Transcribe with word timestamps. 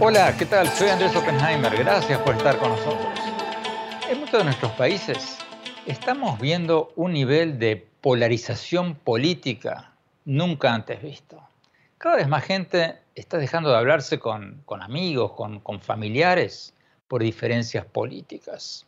Hola, 0.00 0.34
¿qué 0.38 0.46
tal? 0.46 0.68
Soy 0.68 0.88
Andrés 0.88 1.14
Oppenheimer. 1.14 1.76
Gracias 1.76 2.18
por 2.20 2.34
estar 2.34 2.58
con 2.58 2.70
nosotros. 2.70 3.18
En 4.08 4.20
muchos 4.20 4.38
de 4.38 4.44
nuestros 4.44 4.72
países 4.72 5.38
estamos 5.86 6.40
viendo 6.40 6.92
un 6.96 7.12
nivel 7.12 7.58
de 7.58 7.86
polarización 8.00 8.94
política 8.94 9.92
nunca 10.24 10.72
antes 10.72 11.02
visto. 11.02 11.42
Cada 11.98 12.16
vez 12.16 12.28
más 12.28 12.44
gente 12.44 12.96
está 13.14 13.38
dejando 13.38 13.70
de 13.70 13.76
hablarse 13.76 14.18
con, 14.18 14.64
amigos, 14.80 15.32
con, 15.32 15.60
con 15.60 15.80
familiares 15.80 16.74
por 17.06 17.22
diferencias 17.22 17.84
políticas. 17.84 18.87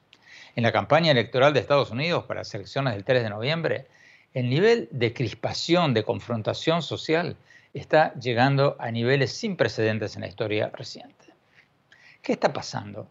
En 0.56 0.62
la 0.62 0.72
campaña 0.72 1.12
electoral 1.12 1.52
de 1.52 1.60
Estados 1.60 1.90
Unidos 1.90 2.24
para 2.24 2.40
las 2.40 2.54
elecciones 2.54 2.94
del 2.94 3.04
3 3.04 3.22
de 3.22 3.30
noviembre, 3.30 3.86
el 4.34 4.48
nivel 4.48 4.88
de 4.90 5.12
crispación, 5.12 5.94
de 5.94 6.04
confrontación 6.04 6.82
social, 6.82 7.36
está 7.74 8.14
llegando 8.14 8.76
a 8.78 8.90
niveles 8.90 9.32
sin 9.32 9.56
precedentes 9.56 10.16
en 10.16 10.22
la 10.22 10.28
historia 10.28 10.70
reciente. 10.74 11.32
¿Qué 12.22 12.32
está 12.32 12.52
pasando? 12.52 13.08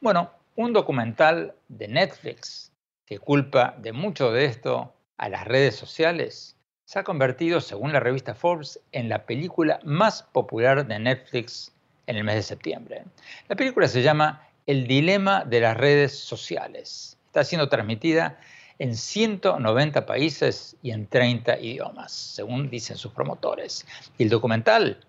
Bueno, 0.00 0.30
un 0.56 0.72
documental 0.72 1.54
de 1.68 1.88
Netflix 1.88 2.72
que 3.06 3.18
culpa 3.18 3.74
de 3.78 3.92
mucho 3.92 4.30
de 4.32 4.44
esto 4.44 4.94
a 5.16 5.28
las 5.28 5.46
redes 5.46 5.74
sociales 5.74 6.56
se 6.84 6.98
ha 6.98 7.04
convertido, 7.04 7.60
según 7.60 7.92
la 7.92 8.00
revista 8.00 8.34
Forbes, 8.34 8.80
en 8.92 9.08
la 9.08 9.24
película 9.24 9.78
más 9.84 10.22
popular 10.22 10.86
de 10.86 10.98
Netflix 10.98 11.72
en 12.06 12.16
el 12.16 12.24
mes 12.24 12.34
de 12.36 12.42
septiembre. 12.42 13.04
La 13.48 13.54
película 13.54 13.86
se 13.86 14.02
llama 14.02 14.48
El 14.70 14.86
dilema 14.86 15.44
de 15.44 15.58
las 15.58 15.76
redes 15.76 16.16
sociales. 16.16 17.18
Está 17.26 17.42
siendo 17.42 17.68
transmitida 17.68 18.38
en 18.78 18.94
190 18.94 20.06
países 20.06 20.76
y 20.80 20.92
en 20.92 21.08
30 21.08 21.58
idiomas, 21.58 22.12
según 22.12 22.70
dicen 22.70 22.96
sus 22.96 23.10
promotores. 23.10 23.84
Y 24.16 24.22
el 24.22 24.28
documental 24.28 25.04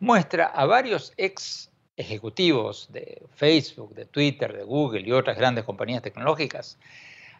muestra 0.00 0.46
a 0.46 0.66
varios 0.66 1.12
ex 1.16 1.70
ejecutivos 1.96 2.88
de 2.90 3.22
Facebook, 3.36 3.94
de 3.94 4.04
Twitter, 4.06 4.52
de 4.52 4.64
Google 4.64 5.02
y 5.02 5.12
otras 5.12 5.38
grandes 5.38 5.62
compañías 5.62 6.02
tecnológicas, 6.02 6.76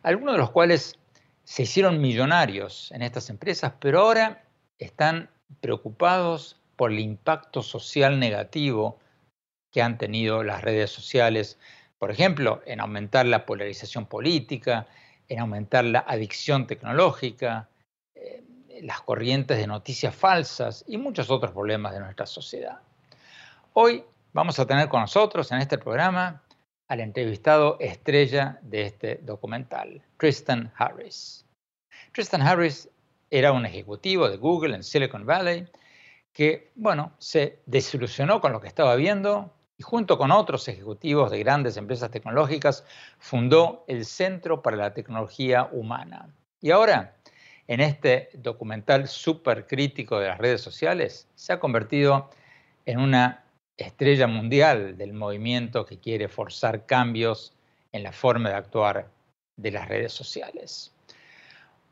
algunos 0.05 0.34
de 0.34 0.39
los 0.39 0.52
cuales 0.52 0.97
se 1.42 1.64
hicieron 1.64 2.00
millonarios 2.00 2.92
en 2.92 3.02
estas 3.02 3.30
empresas, 3.30 3.72
pero 3.80 4.02
ahora 4.02 4.45
están 4.78 5.28
preocupados 5.61 6.56
por 6.77 6.92
el 6.92 7.00
impacto 7.00 7.62
social 7.62 8.20
negativo 8.20 9.00
que 9.75 9.83
han 9.83 9.98
tenido 9.98 10.44
las 10.44 10.62
redes 10.62 10.92
sociales, 10.92 11.58
por 11.98 12.12
ejemplo, 12.12 12.62
en 12.64 12.80
aumentar 12.80 13.27
la 13.27 13.44
polarización 13.44 14.06
política, 14.06 14.86
en 15.28 15.41
aumentar 15.41 15.84
la 15.84 15.98
adicción 15.98 16.69
tecnológica, 16.69 17.69
eh, 18.14 18.45
las 18.83 19.00
corrientes 19.00 19.58
de 19.58 19.67
noticias 19.67 20.14
falsas 20.14 20.84
y 20.86 20.97
muchos 20.97 21.28
otros 21.28 21.50
problemas 21.50 21.92
de 21.92 21.98
nuestra 21.98 22.24
sociedad. 22.24 22.79
Hoy 23.73 24.05
vamos 24.33 24.61
a 24.61 24.67
tener 24.67 24.89
con 24.89 25.01
nosotros 25.01 25.51
en 25.51 25.58
este 25.58 25.77
programa 25.77 26.41
al 26.86 27.01
entrevistado 27.01 27.77
estrella 27.80 28.61
de 28.62 28.83
este 28.83 29.17
documental, 29.24 30.01
Tristan 30.18 30.73
Harris. 30.77 31.45
Tristan 32.12 32.42
Harris 32.42 32.89
era 33.29 33.51
un 33.51 33.67
ejecutivo 33.67 34.30
de 34.30 34.36
Google 34.36 34.77
en 34.77 34.85
Silicon 34.85 35.27
Valley 35.27 35.67
que, 36.33 36.70
bueno, 36.77 37.12
se 37.18 37.58
desilusionó 37.67 38.41
con 38.41 38.52
lo 38.52 38.61
que 38.61 38.68
estaba 38.68 38.95
viendo 38.95 39.52
junto 39.84 40.18
con 40.18 40.33
otros 40.33 40.67
ejecutivos 40.67 41.30
de 41.30 41.39
grandes 41.39 41.77
empresas 41.77 42.11
tecnológicas 42.11 42.84
fundó 43.18 43.84
el 43.86 44.05
Centro 44.05 44.62
para 44.62 44.77
la 44.77 44.95
Tecnología 44.95 45.68
Humana. 45.70 46.34
Y 46.61 46.70
ahora, 46.70 47.14
en 47.68 47.80
este 47.80 48.30
documental 48.34 49.06
súper 49.06 49.67
crítico 49.67 50.18
de 50.18 50.28
las 50.28 50.39
redes 50.39 50.61
sociales, 50.61 51.28
se 51.34 51.52
ha 51.52 51.61
convertido 51.61 52.30
en 52.86 52.98
una 52.98 53.44
estrella 53.77 54.27
mundial 54.27 54.96
del 54.96 55.12
movimiento 55.12 55.84
que 55.84 55.98
quiere 55.98 56.28
forzar 56.28 56.86
cambios 56.86 57.55
en 57.92 58.02
la 58.02 58.12
forma 58.12 58.48
de 58.48 58.56
actuar 58.56 59.11
de 59.56 59.70
las 59.70 59.89
redes 59.89 60.12
sociales. 60.12 60.92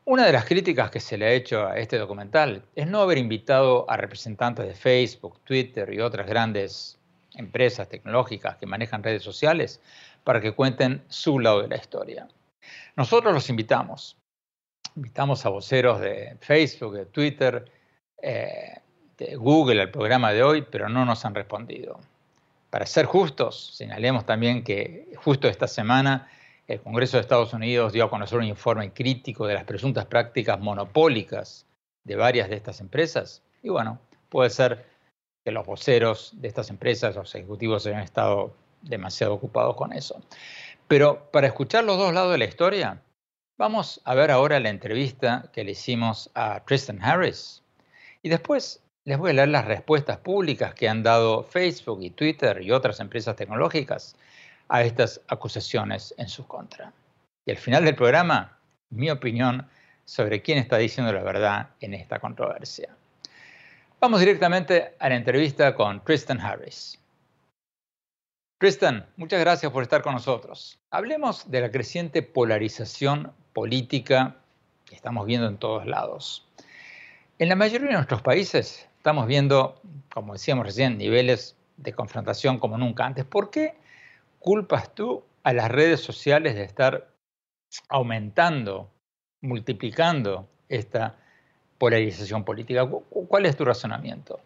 Una 0.05 0.25
de 0.25 0.33
las 0.33 0.45
críticas 0.45 0.91
que 0.91 0.99
se 0.99 1.17
le 1.17 1.25
ha 1.25 1.31
hecho 1.31 1.65
a 1.65 1.77
este 1.77 1.97
documental 1.97 2.65
es 2.75 2.87
no 2.87 3.01
haber 3.01 3.17
invitado 3.17 3.89
a 3.89 3.95
representantes 3.95 4.67
de 4.67 4.73
Facebook, 4.73 5.39
Twitter 5.45 5.93
y 5.93 6.01
otras 6.01 6.27
grandes 6.27 6.99
empresas 7.35 7.89
tecnológicas 7.89 8.57
que 8.57 8.65
manejan 8.65 9.03
redes 9.03 9.23
sociales 9.23 9.81
para 10.23 10.41
que 10.41 10.53
cuenten 10.53 11.03
su 11.07 11.39
lado 11.39 11.61
de 11.61 11.67
la 11.67 11.77
historia. 11.77 12.27
Nosotros 12.95 13.33
los 13.33 13.49
invitamos. 13.49 14.17
Invitamos 14.95 15.45
a 15.45 15.49
voceros 15.49 15.99
de 15.99 16.37
Facebook, 16.39 16.93
de 16.93 17.05
Twitter, 17.07 17.71
eh, 18.21 18.81
este, 19.23 19.35
Google 19.35 19.81
al 19.81 19.91
programa 19.91 20.31
de 20.33 20.41
hoy, 20.41 20.63
pero 20.63 20.89
no 20.89 21.05
nos 21.05 21.23
han 21.23 21.35
respondido. 21.35 21.99
Para 22.69 22.85
ser 22.87 23.05
justos, 23.05 23.75
señalemos 23.75 24.25
también 24.25 24.63
que 24.63 25.13
justo 25.17 25.47
esta 25.47 25.67
semana 25.67 26.27
el 26.67 26.81
Congreso 26.81 27.17
de 27.17 27.21
Estados 27.21 27.53
Unidos 27.53 27.93
dio 27.93 28.05
a 28.05 28.09
conocer 28.09 28.39
un 28.39 28.45
informe 28.45 28.91
crítico 28.91 29.45
de 29.45 29.53
las 29.53 29.65
presuntas 29.65 30.05
prácticas 30.05 30.59
monopólicas 30.59 31.67
de 32.03 32.15
varias 32.15 32.49
de 32.49 32.55
estas 32.55 32.79
empresas. 32.79 33.43
Y 33.61 33.69
bueno, 33.69 33.99
puede 34.29 34.49
ser 34.49 34.85
que 35.43 35.51
los 35.51 35.65
voceros 35.65 36.31
de 36.35 36.47
estas 36.47 36.69
empresas, 36.69 37.15
los 37.15 37.33
ejecutivos, 37.35 37.85
hayan 37.85 38.01
estado 38.01 38.53
demasiado 38.81 39.33
ocupados 39.33 39.75
con 39.75 39.93
eso. 39.93 40.21
Pero 40.87 41.29
para 41.31 41.47
escuchar 41.47 41.83
los 41.83 41.97
dos 41.97 42.13
lados 42.13 42.31
de 42.31 42.37
la 42.37 42.45
historia, 42.45 43.01
vamos 43.57 44.01
a 44.05 44.15
ver 44.15 44.31
ahora 44.31 44.59
la 44.59 44.69
entrevista 44.69 45.49
que 45.53 45.63
le 45.63 45.71
hicimos 45.71 46.29
a 46.33 46.61
Tristan 46.65 47.01
Harris. 47.01 47.61
Y 48.21 48.29
después 48.29 48.81
les 49.05 49.17
voy 49.17 49.31
a 49.31 49.33
leer 49.33 49.49
las 49.49 49.65
respuestas 49.65 50.17
públicas 50.17 50.73
que 50.73 50.87
han 50.87 51.03
dado 51.03 51.43
Facebook 51.43 52.01
y 52.01 52.09
Twitter 52.09 52.61
y 52.61 52.71
otras 52.71 52.99
empresas 52.99 53.35
tecnológicas 53.35 54.15
a 54.69 54.83
estas 54.83 55.21
acusaciones 55.27 56.13
en 56.17 56.29
su 56.29 56.47
contra. 56.47 56.93
Y 57.45 57.51
al 57.51 57.57
final 57.57 57.83
del 57.83 57.95
programa, 57.95 58.57
mi 58.89 59.09
opinión 59.09 59.67
sobre 60.05 60.41
quién 60.41 60.57
está 60.57 60.77
diciendo 60.77 61.11
la 61.11 61.23
verdad 61.23 61.69
en 61.81 61.93
esta 61.93 62.19
controversia. 62.19 62.95
Vamos 64.03 64.19
directamente 64.19 64.97
a 64.99 65.07
la 65.07 65.15
entrevista 65.15 65.73
con 65.75 66.03
Tristan 66.03 66.37
Harris. 66.41 66.99
Tristan, 68.59 69.07
muchas 69.15 69.39
gracias 69.39 69.71
por 69.71 69.81
estar 69.81 70.01
con 70.01 70.11
nosotros. 70.11 70.77
Hablemos 70.91 71.49
de 71.49 71.61
la 71.61 71.71
creciente 71.71 72.21
polarización 72.21 73.31
política 73.53 74.35
que 74.83 74.95
estamos 74.95 75.25
viendo 75.25 75.47
en 75.47 75.55
todos 75.55 75.85
lados. 75.87 76.45
En 77.39 77.47
la 77.47 77.55
mayoría 77.55 77.87
de 77.87 77.93
nuestros 77.93 78.21
países, 78.21 78.89
estamos 78.97 79.25
viendo, 79.25 79.81
como 80.13 80.33
decíamos 80.33 80.65
recién, 80.65 80.97
niveles 80.97 81.55
de 81.77 81.93
confrontación 81.93 82.59
como 82.59 82.77
nunca 82.77 83.05
antes. 83.05 83.23
¿Por 83.23 83.51
qué 83.51 83.73
culpas 84.39 84.93
tú 84.93 85.23
a 85.43 85.53
las 85.53 85.71
redes 85.71 86.01
sociales 86.01 86.55
de 86.55 86.63
estar 86.65 87.07
aumentando, 87.87 88.91
multiplicando 89.39 90.49
esta 90.67 91.22
polarización 91.83 92.45
política? 92.45 92.87
¿Cuál 93.27 93.45
es 93.45 93.57
tu 93.57 93.65
razonamiento? 93.65 94.39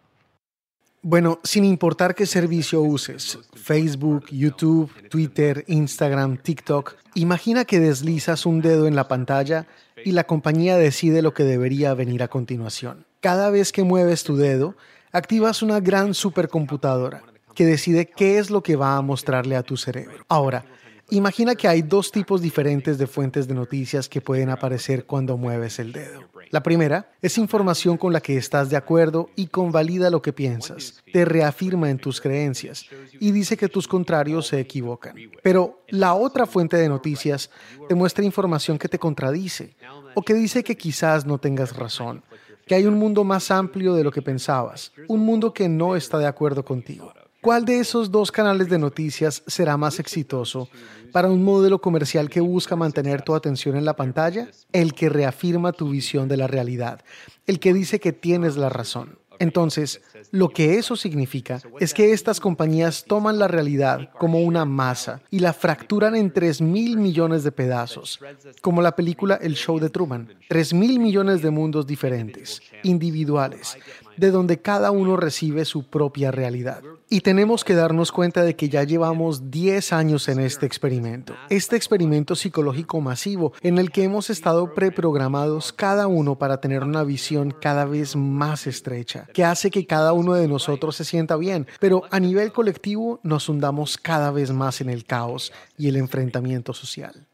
Bueno, 1.02 1.38
sin 1.44 1.64
importar 1.64 2.16
qué 2.16 2.26
servicio 2.26 2.80
uses, 2.80 3.38
Facebook, 3.54 4.26
YouTube, 4.32 4.90
Twitter, 5.08 5.62
Instagram, 5.68 6.38
TikTok, 6.38 6.96
imagina 7.14 7.64
que 7.64 7.78
deslizas 7.78 8.44
un 8.44 8.60
dedo 8.60 8.88
en 8.88 8.96
la 8.96 9.06
pantalla 9.06 9.66
y 10.04 10.10
la 10.10 10.24
compañía 10.24 10.76
decide 10.76 11.22
lo 11.22 11.32
que 11.32 11.44
debería 11.44 11.94
venir 11.94 12.24
a 12.24 12.28
continuación. 12.28 13.06
Cada 13.20 13.50
vez 13.50 13.70
que 13.70 13.84
mueves 13.84 14.24
tu 14.24 14.36
dedo, 14.36 14.74
activas 15.12 15.62
una 15.62 15.78
gran 15.78 16.14
supercomputadora 16.14 17.22
que 17.54 17.66
decide 17.66 18.06
qué 18.06 18.38
es 18.38 18.50
lo 18.50 18.64
que 18.64 18.74
va 18.74 18.96
a 18.96 19.02
mostrarle 19.02 19.54
a 19.54 19.62
tu 19.62 19.76
cerebro. 19.76 20.24
Ahora, 20.28 20.64
Imagina 21.10 21.54
que 21.54 21.66
hay 21.68 21.80
dos 21.80 22.12
tipos 22.12 22.42
diferentes 22.42 22.98
de 22.98 23.06
fuentes 23.06 23.48
de 23.48 23.54
noticias 23.54 24.10
que 24.10 24.20
pueden 24.20 24.50
aparecer 24.50 25.06
cuando 25.06 25.38
mueves 25.38 25.78
el 25.78 25.92
dedo. 25.92 26.24
La 26.50 26.62
primera 26.62 27.10
es 27.22 27.38
información 27.38 27.96
con 27.96 28.12
la 28.12 28.20
que 28.20 28.36
estás 28.36 28.68
de 28.68 28.76
acuerdo 28.76 29.30
y 29.34 29.46
convalida 29.46 30.10
lo 30.10 30.20
que 30.20 30.34
piensas, 30.34 31.02
te 31.10 31.24
reafirma 31.24 31.88
en 31.88 31.98
tus 31.98 32.20
creencias 32.20 32.84
y 33.20 33.30
dice 33.32 33.56
que 33.56 33.68
tus 33.68 33.88
contrarios 33.88 34.48
se 34.48 34.60
equivocan. 34.60 35.14
Pero 35.42 35.82
la 35.88 36.12
otra 36.12 36.44
fuente 36.44 36.76
de 36.76 36.90
noticias 36.90 37.50
te 37.88 37.94
muestra 37.94 38.24
información 38.24 38.78
que 38.78 38.88
te 38.88 38.98
contradice 38.98 39.74
o 40.14 40.20
que 40.20 40.34
dice 40.34 40.62
que 40.62 40.76
quizás 40.76 41.24
no 41.24 41.38
tengas 41.38 41.74
razón, 41.74 42.22
que 42.66 42.74
hay 42.74 42.84
un 42.84 42.98
mundo 42.98 43.24
más 43.24 43.50
amplio 43.50 43.94
de 43.94 44.04
lo 44.04 44.10
que 44.10 44.20
pensabas, 44.20 44.92
un 45.08 45.20
mundo 45.20 45.54
que 45.54 45.70
no 45.70 45.96
está 45.96 46.18
de 46.18 46.26
acuerdo 46.26 46.64
contigo. 46.66 47.14
¿Cuál 47.48 47.64
de 47.64 47.80
esos 47.80 48.10
dos 48.10 48.30
canales 48.30 48.68
de 48.68 48.78
noticias 48.78 49.42
será 49.46 49.78
más 49.78 49.98
exitoso 49.98 50.68
para 51.12 51.30
un 51.30 51.42
modelo 51.42 51.80
comercial 51.80 52.28
que 52.28 52.42
busca 52.42 52.76
mantener 52.76 53.22
tu 53.22 53.34
atención 53.34 53.74
en 53.74 53.86
la 53.86 53.96
pantalla? 53.96 54.50
El 54.70 54.92
que 54.92 55.08
reafirma 55.08 55.72
tu 55.72 55.88
visión 55.88 56.28
de 56.28 56.36
la 56.36 56.46
realidad, 56.46 57.00
el 57.46 57.58
que 57.58 57.72
dice 57.72 58.00
que 58.00 58.12
tienes 58.12 58.58
la 58.58 58.68
razón. 58.68 59.18
Entonces, 59.38 60.02
lo 60.30 60.50
que 60.50 60.74
eso 60.74 60.94
significa 60.94 61.62
es 61.80 61.94
que 61.94 62.12
estas 62.12 62.38
compañías 62.38 63.06
toman 63.06 63.38
la 63.38 63.48
realidad 63.48 64.10
como 64.18 64.40
una 64.42 64.66
masa 64.66 65.22
y 65.30 65.38
la 65.38 65.54
fracturan 65.54 66.16
en 66.16 66.30
3 66.30 66.60
mil 66.60 66.98
millones 66.98 67.44
de 67.44 67.52
pedazos, 67.52 68.20
como 68.60 68.82
la 68.82 68.94
película 68.94 69.36
El 69.40 69.54
Show 69.54 69.78
de 69.78 69.88
Truman. 69.88 70.28
3 70.50 70.74
mil 70.74 70.98
millones 70.98 71.40
de 71.40 71.50
mundos 71.50 71.86
diferentes, 71.86 72.60
individuales, 72.82 73.78
de 74.18 74.30
donde 74.30 74.60
cada 74.60 74.90
uno 74.90 75.16
recibe 75.16 75.64
su 75.64 75.84
propia 75.84 76.30
realidad. 76.30 76.82
Y 77.10 77.22
tenemos 77.22 77.64
que 77.64 77.74
darnos 77.74 78.12
cuenta 78.12 78.42
de 78.42 78.54
que 78.54 78.68
ya 78.68 78.84
llevamos 78.84 79.50
10 79.50 79.94
años 79.94 80.28
en 80.28 80.40
este 80.40 80.66
experimento, 80.66 81.34
este 81.48 81.74
experimento 81.74 82.36
psicológico 82.36 83.00
masivo 83.00 83.54
en 83.62 83.78
el 83.78 83.90
que 83.90 84.04
hemos 84.04 84.28
estado 84.28 84.74
preprogramados 84.74 85.72
cada 85.72 86.06
uno 86.06 86.36
para 86.36 86.60
tener 86.60 86.82
una 86.82 87.04
visión 87.04 87.50
cada 87.50 87.86
vez 87.86 88.14
más 88.14 88.66
estrecha, 88.66 89.26
que 89.32 89.42
hace 89.42 89.70
que 89.70 89.86
cada 89.86 90.12
uno 90.12 90.34
de 90.34 90.48
nosotros 90.48 90.96
se 90.96 91.06
sienta 91.06 91.36
bien, 91.36 91.66
pero 91.80 92.02
a 92.10 92.20
nivel 92.20 92.52
colectivo 92.52 93.20
nos 93.22 93.48
hundamos 93.48 93.96
cada 93.96 94.30
vez 94.30 94.50
más 94.50 94.82
en 94.82 94.90
el 94.90 95.06
caos 95.06 95.50
y 95.78 95.88
el 95.88 95.96
enfrentamiento 95.96 96.74
social. 96.74 97.26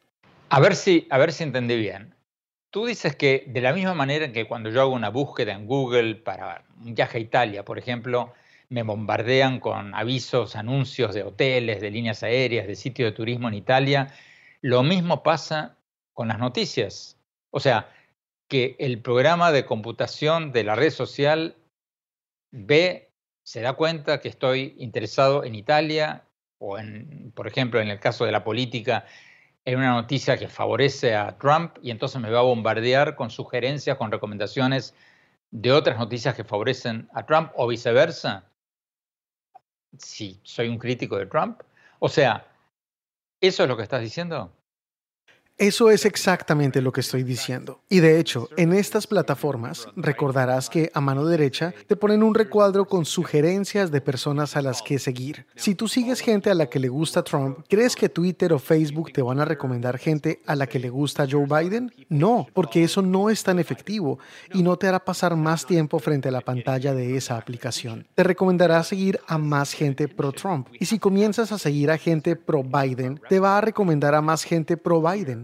A 0.51 0.61
ver 0.61 0.77
si, 0.77 1.09
a 1.11 1.19
ver 1.19 1.33
si 1.33 1.43
entendí 1.43 1.77
bien. 1.77 2.15
Tú 2.71 2.87
dices 2.87 3.17
que 3.17 3.45
de 3.49 3.61
la 3.61 3.73
misma 3.73 3.95
manera 3.95 4.31
que 4.31 4.47
cuando 4.47 4.71
yo 4.71 4.83
hago 4.83 4.93
una 4.93 5.09
búsqueda 5.09 5.53
en 5.53 5.67
Google 5.67 6.15
para 6.15 6.63
un 6.85 6.95
viaje 6.95 7.19
a 7.19 7.21
Italia, 7.21 7.65
por 7.65 7.77
ejemplo, 7.77 8.33
me 8.69 8.83
bombardean 8.83 9.61
con 9.61 9.95
avisos, 9.95 10.57
anuncios 10.57 11.15
de 11.15 11.23
hoteles, 11.23 11.81
de 11.81 11.91
líneas 11.91 12.23
aéreas, 12.23 12.67
de 12.67 12.77
sitios 12.77 13.11
de 13.11 13.17
turismo 13.17 13.49
en 13.49 13.55
Italia. 13.55 14.13
Lo 14.61 14.83
mismo 14.83 15.23
pasa 15.23 15.77
con 16.13 16.29
las 16.29 16.39
noticias. 16.39 17.19
O 17.51 17.61
sea, 17.61 17.89
que 18.49 18.77
el 18.79 19.01
programa 19.01 19.53
de 19.53 19.65
computación 19.65 20.53
de 20.53 20.65
la 20.65 20.75
red 20.75 20.91
social 20.91 21.57
ve, 22.51 23.11
se 23.43 23.61
da 23.61 23.75
cuenta 23.75 24.21
que 24.21 24.29
estoy 24.29 24.75
interesado 24.79 25.45
en 25.45 25.55
Italia 25.55 26.25
o 26.59 26.79
en, 26.79 27.33
por 27.35 27.47
ejemplo, 27.47 27.81
en 27.81 27.89
el 27.89 28.01
caso 28.01 28.25
de 28.25 28.33
la 28.33 28.45
política, 28.45 29.05
en 29.65 29.79
una 29.79 29.93
noticia 29.93 30.39
que 30.39 30.49
favorece 30.49 31.15
a 31.15 31.37
Trump 31.39 31.77
y 31.83 31.91
entonces 31.91 32.21
me 32.21 32.31
va 32.31 32.41
a 32.41 32.43
bombardear 32.43 33.17
con 33.17 33.31
sugerencias, 33.31 33.97
con 33.97 34.11
recomendaciones 34.13 34.95
de 35.51 35.73
otras 35.73 35.99
noticias 35.99 36.35
que 36.35 36.45
favorecen 36.45 37.09
a 37.13 37.25
Trump 37.27 37.53
o 37.55 37.67
viceversa 37.67 38.45
si 39.99 40.41
soy 40.43 40.69
un 40.69 40.79
crítico 40.79 41.19
de 41.19 41.27
Trump. 41.27 41.61
O 41.99 42.09
sea, 42.09 42.47
¿eso 43.41 43.63
es 43.63 43.69
lo 43.69 43.77
que 43.77 43.83
estás 43.83 44.01
diciendo? 44.01 44.53
Eso 45.57 45.89
es 45.89 46.05
exactamente 46.05 46.83
lo 46.83 46.91
que 46.91 47.01
estoy 47.01 47.23
diciendo. 47.23 47.81
Y 47.89 48.01
de 48.01 48.19
hecho, 48.19 48.49
en 48.57 48.73
estas 48.73 49.07
plataformas 49.07 49.87
recordarás 49.95 50.69
que 50.69 50.91
a 50.93 51.01
mano 51.01 51.25
derecha 51.27 51.73
te 51.87 51.95
ponen 51.95 52.25
un 52.25 52.35
recuadro 52.35 52.87
con 52.87 53.05
sugerencias 53.05 53.93
de 53.93 54.01
personas 54.01 54.57
a 54.57 54.63
las 54.63 54.83
que 54.83 54.99
seguir. 54.99 55.47
Si 55.55 55.77
tú 55.77 55.87
sigues 55.87 56.19
gente 56.19 56.51
a 56.51 56.55
la 56.55 56.69
que 56.69 56.81
le 56.81 56.89
gusta 56.89 57.23
Trump, 57.23 57.59
¿crees 57.69 57.95
que 57.95 58.09
Twitter 58.09 58.53
o 58.53 58.59
Facebook 58.59 59.13
te 59.13 59.23
van 59.23 59.39
a 59.39 59.45
recomendar 59.45 59.97
gente 59.97 60.41
a 60.45 60.57
la 60.57 60.67
que 60.67 60.81
le 60.81 60.91
gusta 60.91 61.25
Joe 61.31 61.47
Biden? 61.47 61.93
No, 62.09 62.49
porque 62.53 62.83
eso 62.83 63.01
no 63.01 63.31
es 63.31 63.45
tan 63.45 63.61
efectivo 63.61 64.19
y 64.53 64.65
no 64.65 64.77
te 64.77 64.89
hará 64.89 65.05
pasar 65.05 65.37
más 65.37 65.67
tiempo 65.67 66.01
frente 66.01 66.31
a 66.31 66.33
la 66.33 66.41
pantalla 66.41 66.95
de 66.95 67.17
esa 67.17 67.37
aplicación. 67.37 68.09
Te 68.17 68.25
recomendará 68.25 68.83
seguir 68.83 69.21
a 69.29 69.39
más 69.39 69.73
gente 69.73 70.09
pro 70.09 70.33
Trump. 70.33 70.67
Y 70.81 70.87
si 70.87 70.99
comienzas 70.99 71.53
a 71.53 71.59
seguir 71.59 71.93
a 71.93 71.99
gente 71.99 72.35
pro 72.35 72.65
Biden, 72.65 73.21
te 73.29 73.39
va 73.39 73.57
a 73.57 73.61
recomendar 73.61 74.17
a 74.17 74.21
más 74.21 74.43
gente 74.43 74.77
pro 74.77 75.01
Biden 75.01 75.44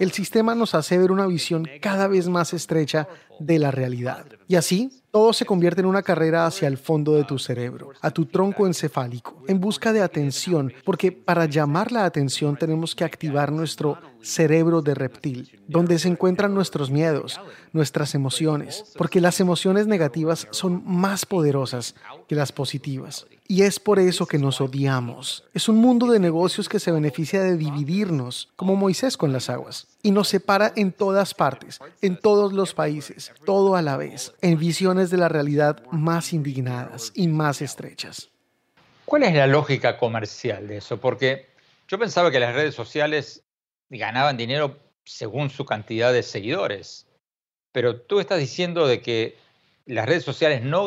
el 0.00 0.12
sistema 0.12 0.54
nos 0.54 0.74
hace 0.74 0.98
ver 0.98 1.12
una 1.12 1.26
visión 1.26 1.68
cada 1.80 2.08
vez 2.08 2.28
más 2.28 2.54
estrecha 2.54 3.06
de 3.38 3.58
la 3.58 3.70
realidad. 3.70 4.26
Y 4.48 4.56
así, 4.56 4.90
todo 5.10 5.32
se 5.32 5.44
convierte 5.44 5.80
en 5.80 5.86
una 5.86 6.02
carrera 6.02 6.46
hacia 6.46 6.68
el 6.68 6.78
fondo 6.78 7.12
de 7.12 7.24
tu 7.24 7.38
cerebro, 7.38 7.90
a 8.00 8.10
tu 8.10 8.26
tronco 8.26 8.66
encefálico, 8.66 9.42
en 9.48 9.60
busca 9.60 9.92
de 9.92 10.02
atención, 10.02 10.72
porque 10.84 11.10
para 11.12 11.46
llamar 11.46 11.90
la 11.92 12.04
atención 12.04 12.56
tenemos 12.56 12.94
que 12.94 13.04
activar 13.04 13.52
nuestro 13.52 13.98
cerebro 14.22 14.82
de 14.82 14.94
reptil, 14.94 15.58
donde 15.68 15.98
se 15.98 16.08
encuentran 16.08 16.54
nuestros 16.54 16.90
miedos, 16.90 17.40
nuestras 17.72 18.14
emociones, 18.14 18.84
porque 18.96 19.20
las 19.20 19.40
emociones 19.40 19.86
negativas 19.86 20.46
son 20.50 20.82
más 20.84 21.26
poderosas 21.26 21.94
que 22.28 22.34
las 22.34 22.52
positivas. 22.52 23.26
Y 23.48 23.62
es 23.62 23.80
por 23.80 23.98
eso 23.98 24.26
que 24.26 24.38
nos 24.38 24.60
odiamos. 24.60 25.42
Es 25.54 25.68
un 25.68 25.76
mundo 25.76 26.06
de 26.06 26.20
negocios 26.20 26.68
que 26.68 26.78
se 26.78 26.92
beneficia 26.92 27.42
de 27.42 27.56
dividirnos, 27.56 28.48
como 28.54 28.76
Moisés 28.76 29.16
con 29.16 29.32
las 29.32 29.50
aguas, 29.50 29.88
y 30.02 30.10
nos 30.10 30.28
separa 30.28 30.72
en 30.76 30.92
todas 30.92 31.34
partes, 31.34 31.80
en 32.00 32.16
todos 32.16 32.52
los 32.52 32.74
países, 32.74 33.32
todo 33.44 33.76
a 33.76 33.82
la 33.82 33.96
vez, 33.96 34.34
en 34.40 34.58
visiones 34.58 35.10
de 35.10 35.16
la 35.16 35.28
realidad 35.28 35.82
más 35.90 36.32
indignadas 36.32 37.12
y 37.14 37.28
más 37.28 37.62
estrechas. 37.62 38.30
¿Cuál 39.04 39.24
es 39.24 39.34
la 39.34 39.46
lógica 39.46 39.98
comercial 39.98 40.68
de 40.68 40.78
eso? 40.78 41.00
Porque 41.00 41.48
yo 41.88 41.98
pensaba 41.98 42.30
que 42.30 42.40
las 42.40 42.54
redes 42.54 42.74
sociales 42.74 43.42
ganaban 43.88 44.36
dinero 44.36 44.78
según 45.04 45.50
su 45.50 45.64
cantidad 45.64 46.12
de 46.12 46.22
seguidores, 46.22 47.06
pero 47.72 48.00
tú 48.00 48.20
estás 48.20 48.38
diciendo 48.38 48.86
de 48.86 49.00
que 49.00 49.36
las 49.86 50.06
redes 50.06 50.24
sociales 50.24 50.62
no 50.62 50.86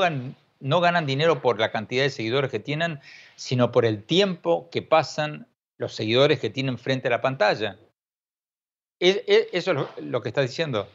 no 0.61 0.79
ganan 0.79 1.05
dinero 1.05 1.41
por 1.41 1.59
la 1.59 1.71
cantidad 1.71 2.03
de 2.03 2.09
seguidores 2.09 2.49
que 2.49 2.59
tienen, 2.59 3.01
sino 3.35 3.73
por 3.73 3.83
el 3.83 4.03
tiempo 4.03 4.69
que 4.69 4.81
pasan 4.81 5.47
los 5.77 5.93
seguidores 5.93 6.39
que 6.39 6.49
tienen 6.49 6.77
frente 6.77 7.09
a 7.09 7.11
la 7.11 7.21
pantalla. 7.21 7.77
¿E, 9.03 9.21
e, 9.27 9.49
¿Eso 9.51 9.71
es 9.97 10.05
lo 10.05 10.21
que 10.21 10.29
estás 10.29 10.47
diciendo? 10.47 10.87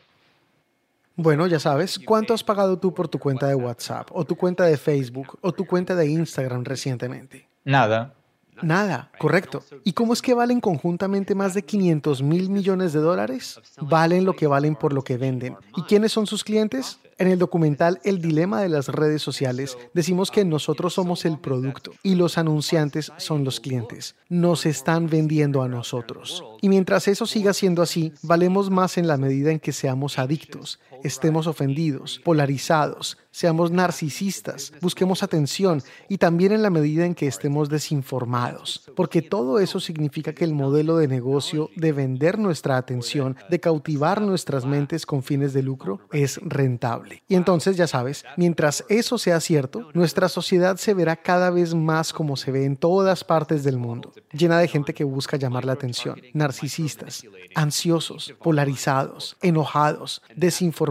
Bueno, 1.15 1.47
ya 1.47 1.61
sabes, 1.61 1.99
¿cuánto 1.99 2.33
has 2.33 2.43
pagado 2.43 2.79
tú 2.79 2.95
por 2.95 3.07
tu 3.07 3.19
cuenta 3.19 3.47
de 3.49 3.55
WhatsApp 3.55 4.09
o 4.13 4.25
tu 4.25 4.35
cuenta 4.35 4.65
de 4.65 4.79
Facebook 4.79 5.39
o 5.43 5.53
tu 5.53 5.67
cuenta 5.67 5.95
de 5.95 6.07
Instagram 6.07 6.65
recientemente? 6.65 7.47
Nada. 7.65 8.15
Nada, 8.63 9.11
correcto. 9.19 9.63
¿Y 9.85 9.93
cómo 9.93 10.13
es 10.13 10.23
que 10.23 10.35
valen 10.35 10.61
conjuntamente 10.61 11.35
más 11.35 11.55
de 11.55 11.63
500 11.63 12.23
mil 12.23 12.51
millones 12.51 12.93
de 12.93 13.01
dólares? 13.01 13.61
Valen 13.81 14.25
lo 14.25 14.35
que 14.35 14.47
valen 14.47 14.77
por 14.77 14.93
lo 14.93 15.03
que 15.03 15.17
venden. 15.17 15.57
¿Y 15.77 15.83
quiénes 15.83 16.13
son 16.13 16.27
sus 16.27 16.45
clientes? 16.45 16.99
En 17.19 17.27
el 17.27 17.39
documental 17.41 18.01
El 18.05 18.21
dilema 18.21 18.63
de 18.63 18.69
las 18.69 18.87
redes 18.87 19.23
sociales 19.23 19.77
decimos 19.93 20.31
que 20.31 20.45
nosotros 20.45 20.95
somos 20.95 21.25
el 21.25 21.37
producto 21.39 21.93
y 22.05 22.15
los 22.15 22.39
anunciantes 22.39 23.13
son 23.17 23.43
los 23.43 23.59
clientes. 23.59 24.15
Nos 24.29 24.67
están 24.67 25.09
vendiendo 25.09 25.63
a 25.63 25.69
nosotros. 25.69 26.45
Y 26.61 26.69
mientras 26.69 27.09
eso 27.09 27.27
siga 27.27 27.53
siendo 27.55 27.83
así, 27.83 28.13
valemos 28.23 28.71
más 28.71 28.99
en 28.99 29.09
la 29.09 29.17
medida 29.17 29.51
en 29.51 29.59
que 29.59 29.73
seamos 29.73 30.19
adictos, 30.19 30.79
estemos 31.05 31.47
ofendidos, 31.47 32.21
polarizados, 32.25 33.19
seamos 33.31 33.71
narcisistas, 33.71 34.73
busquemos 34.81 35.23
atención 35.23 35.81
y 36.09 36.19
también 36.19 36.51
en 36.51 36.63
la 36.63 36.71
medida 36.71 37.07
en 37.07 37.15
que 37.15 37.29
estemos 37.29 37.69
desinformados. 37.69 38.91
Porque 38.97 39.23
todo 39.23 39.61
eso 39.61 39.79
significa 39.79 40.33
que 40.33 40.45
el 40.45 40.55
modelo 40.55 40.97
de 40.97 41.07
negocio 41.07 41.71
de 41.77 41.93
vender 41.93 42.39
nuestra 42.39 42.77
atención, 42.77 43.37
de 43.49 43.61
cautivar 43.61 44.21
nuestras 44.21 44.67
mentes 44.67 45.07
con 45.07 45.23
fines 45.23 45.53
de 45.53 45.63
lucro, 45.63 46.01
es 46.11 46.41
rentable. 46.43 47.23
Y 47.29 47.37
entonces, 47.37 47.77
ya 47.77 47.87
sabes, 47.87 48.25
mientras 48.37 48.85
eso 48.89 49.19
sea 49.19 49.39
cierto, 49.39 49.89
nuestra 49.95 50.29
sociedad 50.29 50.77
se 50.77 50.95
verá 50.95 51.15
cada 51.15 51.51
vez 51.51 51.75
más 51.75 52.13
como 52.13 52.37
se 52.37 52.51
ve 52.51 52.65
en 52.65 52.77
todas 52.77 53.23
partes 53.23 53.63
del 53.63 53.79
mundo, 53.79 54.13
llena 54.33 54.59
de 54.59 54.67
gente 54.67 54.95
que 54.95 55.05
busca 55.05 55.37
llamar 55.37 55.65
la 55.65 55.75
atención, 55.75 56.21
narcisistas, 56.35 57.25
ansiosos, 57.55 58.35
polarizados, 58.43 59.37
enojados, 59.43 60.23
desinformados. 60.35 60.88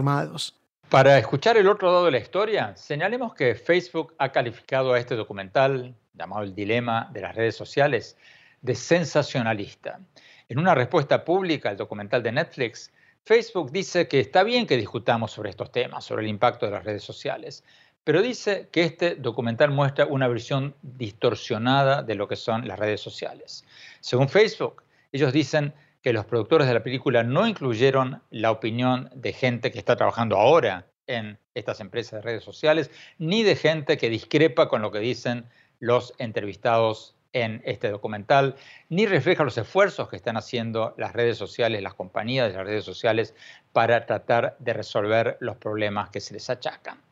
Para 0.88 1.18
escuchar 1.18 1.56
el 1.56 1.68
otro 1.68 1.92
lado 1.92 2.06
de 2.06 2.12
la 2.12 2.18
historia, 2.18 2.74
señalemos 2.76 3.34
que 3.34 3.54
Facebook 3.54 4.14
ha 4.18 4.32
calificado 4.32 4.94
a 4.94 4.98
este 4.98 5.16
documental, 5.16 5.94
llamado 6.14 6.42
El 6.42 6.54
Dilema 6.54 7.10
de 7.12 7.20
las 7.20 7.34
redes 7.34 7.56
sociales, 7.56 8.16
de 8.62 8.74
sensacionalista. 8.74 10.00
En 10.48 10.58
una 10.58 10.74
respuesta 10.74 11.24
pública 11.24 11.68
al 11.68 11.76
documental 11.76 12.22
de 12.22 12.32
Netflix, 12.32 12.90
Facebook 13.24 13.70
dice 13.70 14.08
que 14.08 14.20
está 14.20 14.42
bien 14.42 14.66
que 14.66 14.78
discutamos 14.78 15.32
sobre 15.32 15.50
estos 15.50 15.70
temas, 15.70 16.04
sobre 16.04 16.22
el 16.22 16.28
impacto 16.30 16.64
de 16.64 16.72
las 16.72 16.84
redes 16.84 17.02
sociales, 17.02 17.62
pero 18.02 18.22
dice 18.22 18.68
que 18.72 18.84
este 18.84 19.16
documental 19.16 19.70
muestra 19.70 20.06
una 20.06 20.28
versión 20.28 20.74
distorsionada 20.80 22.02
de 22.02 22.14
lo 22.14 22.26
que 22.26 22.36
son 22.36 22.66
las 22.66 22.78
redes 22.78 23.02
sociales. 23.02 23.66
Según 24.00 24.30
Facebook, 24.30 24.82
Ellos 25.12 25.32
dicen 25.32 25.74
que 26.08 26.14
los 26.14 26.24
productores 26.24 26.66
de 26.66 26.72
la 26.72 26.82
película 26.82 27.22
no 27.22 27.46
incluyeron 27.46 28.22
la 28.30 28.50
opinión 28.50 29.10
de 29.14 29.34
gente 29.34 29.70
que 29.70 29.78
está 29.78 29.94
trabajando 29.94 30.38
ahora 30.38 30.86
en 31.06 31.38
estas 31.52 31.80
empresas 31.80 32.12
de 32.12 32.22
redes 32.22 32.42
sociales, 32.42 32.90
ni 33.18 33.42
de 33.42 33.56
gente 33.56 33.98
que 33.98 34.08
discrepa 34.08 34.70
con 34.70 34.80
lo 34.80 34.90
que 34.90 35.00
dicen 35.00 35.44
los 35.80 36.14
entrevistados 36.16 37.14
en 37.34 37.60
este 37.66 37.90
documental, 37.90 38.56
ni 38.88 39.04
refleja 39.04 39.44
los 39.44 39.58
esfuerzos 39.58 40.08
que 40.08 40.16
están 40.16 40.38
haciendo 40.38 40.94
las 40.96 41.12
redes 41.12 41.36
sociales, 41.36 41.82
las 41.82 41.92
compañías 41.92 42.50
de 42.50 42.56
las 42.56 42.66
redes 42.66 42.84
sociales, 42.84 43.34
para 43.74 44.06
tratar 44.06 44.56
de 44.60 44.72
resolver 44.72 45.36
los 45.40 45.58
problemas 45.58 46.08
que 46.08 46.22
se 46.22 46.32
les 46.32 46.48
achacan. 46.48 47.02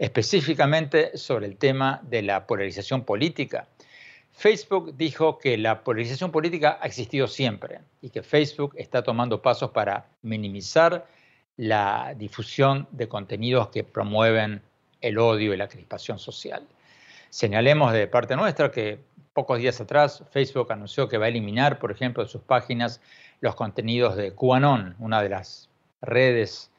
Específicamente 0.00 1.16
sobre 1.16 1.46
el 1.46 1.58
tema 1.58 2.00
de 2.02 2.22
la 2.22 2.44
polarización 2.48 3.04
política, 3.04 3.68
Facebook 4.32 4.96
dijo 4.96 5.38
que 5.38 5.56
la 5.58 5.84
polarización 5.84 6.32
política 6.32 6.78
ha 6.80 6.86
existido 6.86 7.28
siempre 7.28 7.80
y 8.00 8.10
que 8.10 8.22
Facebook 8.22 8.74
está 8.76 9.02
tomando 9.02 9.42
pasos 9.42 9.70
para 9.70 10.06
minimizar 10.22 11.06
la 11.56 12.14
difusión 12.16 12.88
de 12.90 13.08
contenidos 13.08 13.68
que 13.68 13.84
promueven 13.84 14.62
el 15.00 15.18
odio 15.18 15.52
y 15.52 15.56
la 15.56 15.68
crispación 15.68 16.18
social. 16.18 16.66
Señalemos 17.30 17.92
de 17.92 18.06
parte 18.08 18.36
nuestra 18.36 18.70
que 18.70 18.98
pocos 19.32 19.58
días 19.58 19.80
atrás 19.80 20.24
Facebook 20.30 20.72
anunció 20.72 21.08
que 21.08 21.18
va 21.18 21.26
a 21.26 21.28
eliminar, 21.28 21.78
por 21.78 21.90
ejemplo, 21.90 22.22
de 22.22 22.28
sus 22.28 22.42
páginas 22.42 23.00
los 23.40 23.54
contenidos 23.54 24.16
de 24.16 24.34
QAnon, 24.34 24.96
una 24.98 25.22
de 25.22 25.28
las 25.28 25.68
redes, 26.00 26.70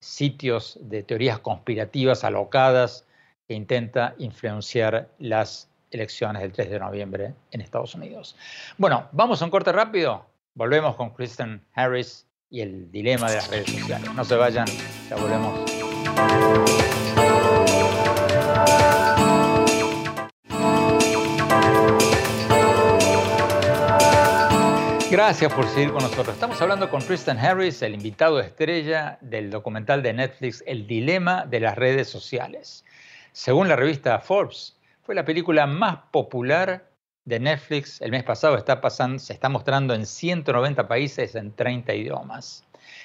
sitios 0.00 0.78
de 0.82 1.02
teorías 1.02 1.38
conspirativas 1.38 2.24
alocadas 2.24 3.06
que 3.48 3.54
intenta 3.54 4.14
influenciar 4.18 5.08
las 5.18 5.68
elecciones 5.90 6.42
del 6.42 6.52
3 6.52 6.70
de 6.70 6.78
noviembre 6.78 7.34
en 7.50 7.60
Estados 7.60 7.94
Unidos. 7.94 8.36
Bueno, 8.78 9.08
vamos 9.12 9.40
a 9.40 9.44
un 9.44 9.50
corte 9.50 9.72
rápido. 9.72 10.26
Volvemos 10.54 10.96
con 10.96 11.10
Kristen 11.10 11.62
Harris 11.74 12.26
y 12.50 12.60
el 12.60 12.90
dilema 12.90 13.28
de 13.30 13.36
las 13.36 13.50
redes 13.50 13.70
sociales. 13.70 14.12
No 14.14 14.24
se 14.24 14.36
vayan, 14.36 14.66
ya 15.08 15.16
volvemos. 15.16 15.76
Gracias 25.08 25.52
por 25.52 25.66
seguir 25.68 25.92
con 25.92 26.02
nosotros. 26.02 26.34
Estamos 26.34 26.60
hablando 26.60 26.90
con 26.90 27.00
Kristen 27.00 27.38
Harris, 27.38 27.80
el 27.80 27.94
invitado 27.94 28.40
estrella 28.40 29.18
del 29.20 29.50
documental 29.50 30.02
de 30.02 30.12
Netflix 30.12 30.64
El 30.66 30.86
Dilema 30.86 31.46
de 31.46 31.60
las 31.60 31.76
Redes 31.76 32.08
Sociales. 32.08 32.84
Según 33.32 33.68
la 33.68 33.76
revista 33.76 34.18
Forbes, 34.18 34.75
fue 35.06 35.14
la 35.14 35.24
película 35.24 35.68
más 35.68 35.98
popular 36.10 36.90
de 37.24 37.38
Netflix 37.38 38.00
el 38.00 38.10
mes 38.10 38.24
pasado. 38.24 38.56
Está 38.56 38.80
pasando, 38.80 39.20
se 39.20 39.32
está 39.32 39.48
mostrando 39.48 39.94
en 39.94 40.04
190 40.04 40.88
países 40.88 41.36
en 41.36 41.52
30 41.52 41.94
idiomas. 41.94 42.64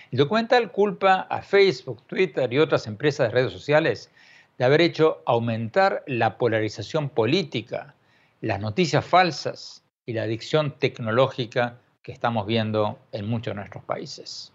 El 0.10 0.18
documental 0.18 0.72
culpa 0.72 1.28
a 1.30 1.44
Facebook, 1.44 2.02
Twitter 2.08 2.52
y 2.52 2.58
otras 2.58 2.88
empresas 2.88 3.28
de 3.28 3.34
redes 3.36 3.54
sociales 3.54 4.10
de 4.58 4.66
haber 4.66 4.82
hecho 4.82 5.22
aumentar 5.28 6.04
la 6.08 6.40
polarización 6.40 7.08
política, 7.08 7.94
las 8.42 8.60
noticias 8.60 9.06
falsas 9.06 9.84
y 10.08 10.14
la 10.14 10.24
adicción 10.24 10.80
tecnológica 10.80 11.78
que 12.02 12.12
estamos 12.12 12.48
viendo 12.48 12.98
en 13.12 13.30
muchos 13.30 13.52
de 13.52 13.58
nuestros 13.58 13.84
países. 13.84 14.52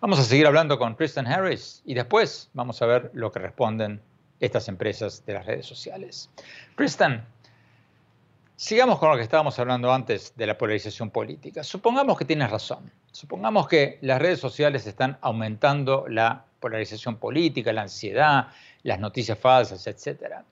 Vamos 0.00 0.18
a 0.18 0.24
seguir 0.24 0.48
hablando 0.48 0.80
con 0.80 0.96
Kristen 0.96 1.28
Harris 1.28 1.80
y 1.84 1.94
después 1.94 2.50
vamos 2.54 2.82
a 2.82 2.86
ver 2.86 3.12
lo 3.14 3.30
que 3.30 3.38
responden 3.38 4.02
estas 4.40 4.68
empresas 4.68 5.24
de 5.26 5.34
las 5.34 5.46
redes 5.46 5.66
sociales. 5.66 6.30
Kristen, 6.74 7.22
sigamos 8.56 8.98
con 8.98 9.10
lo 9.10 9.16
que 9.16 9.22
estábamos 9.22 9.58
hablando 9.58 9.92
antes 9.92 10.34
de 10.36 10.46
la 10.46 10.58
polarización 10.58 11.10
política. 11.10 11.62
Supongamos 11.62 12.18
que 12.18 12.24
tienes 12.24 12.50
razón. 12.50 12.90
Supongamos 13.12 13.68
que 13.68 13.98
las 14.02 14.20
redes 14.20 14.40
sociales 14.40 14.86
están 14.86 15.18
aumentando 15.20 16.06
la 16.08 16.44
polarización 16.60 17.16
política, 17.16 17.72
la 17.72 17.82
ansiedad, 17.82 18.48
las 18.82 18.98
noticias 18.98 19.38
falsas, 19.38 19.86
etc. 19.86 20.42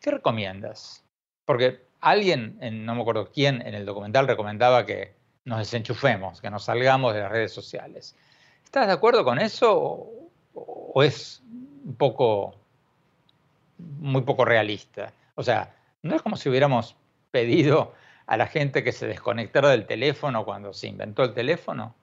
¿Qué 0.00 0.10
recomiendas? 0.10 1.04
Porque 1.44 1.88
alguien, 2.00 2.58
no 2.84 2.94
me 2.94 3.00
acuerdo 3.00 3.30
quién, 3.32 3.62
en 3.66 3.74
el 3.74 3.86
documental 3.86 4.26
recomendaba 4.26 4.86
que 4.86 5.14
nos 5.44 5.58
desenchufemos, 5.58 6.40
que 6.40 6.50
nos 6.50 6.64
salgamos 6.64 7.14
de 7.14 7.20
las 7.20 7.32
redes 7.32 7.52
sociales. 7.52 8.14
¿Estás 8.64 8.86
de 8.86 8.92
acuerdo 8.92 9.24
con 9.24 9.38
eso 9.38 10.06
o, 10.54 11.02
es 11.02 11.42
un 11.84 11.94
poco, 11.96 12.54
muy 13.78 14.22
poco 14.22 14.44
realista? 14.44 15.12
O 15.34 15.42
sea, 15.42 15.74
no 16.02 16.14
es 16.14 16.22
como 16.22 16.36
si 16.36 16.48
hubiéramos 16.48 16.96
pedido 17.30 17.94
a 18.26 18.36
la 18.36 18.46
gente 18.46 18.84
que 18.84 18.92
se 18.92 19.06
desconectara 19.06 19.70
del 19.70 19.86
teléfono 19.86 20.44
cuando 20.44 20.72
se 20.72 20.88
inventó 20.88 21.24
el 21.24 21.34
teléfono. 21.34 21.94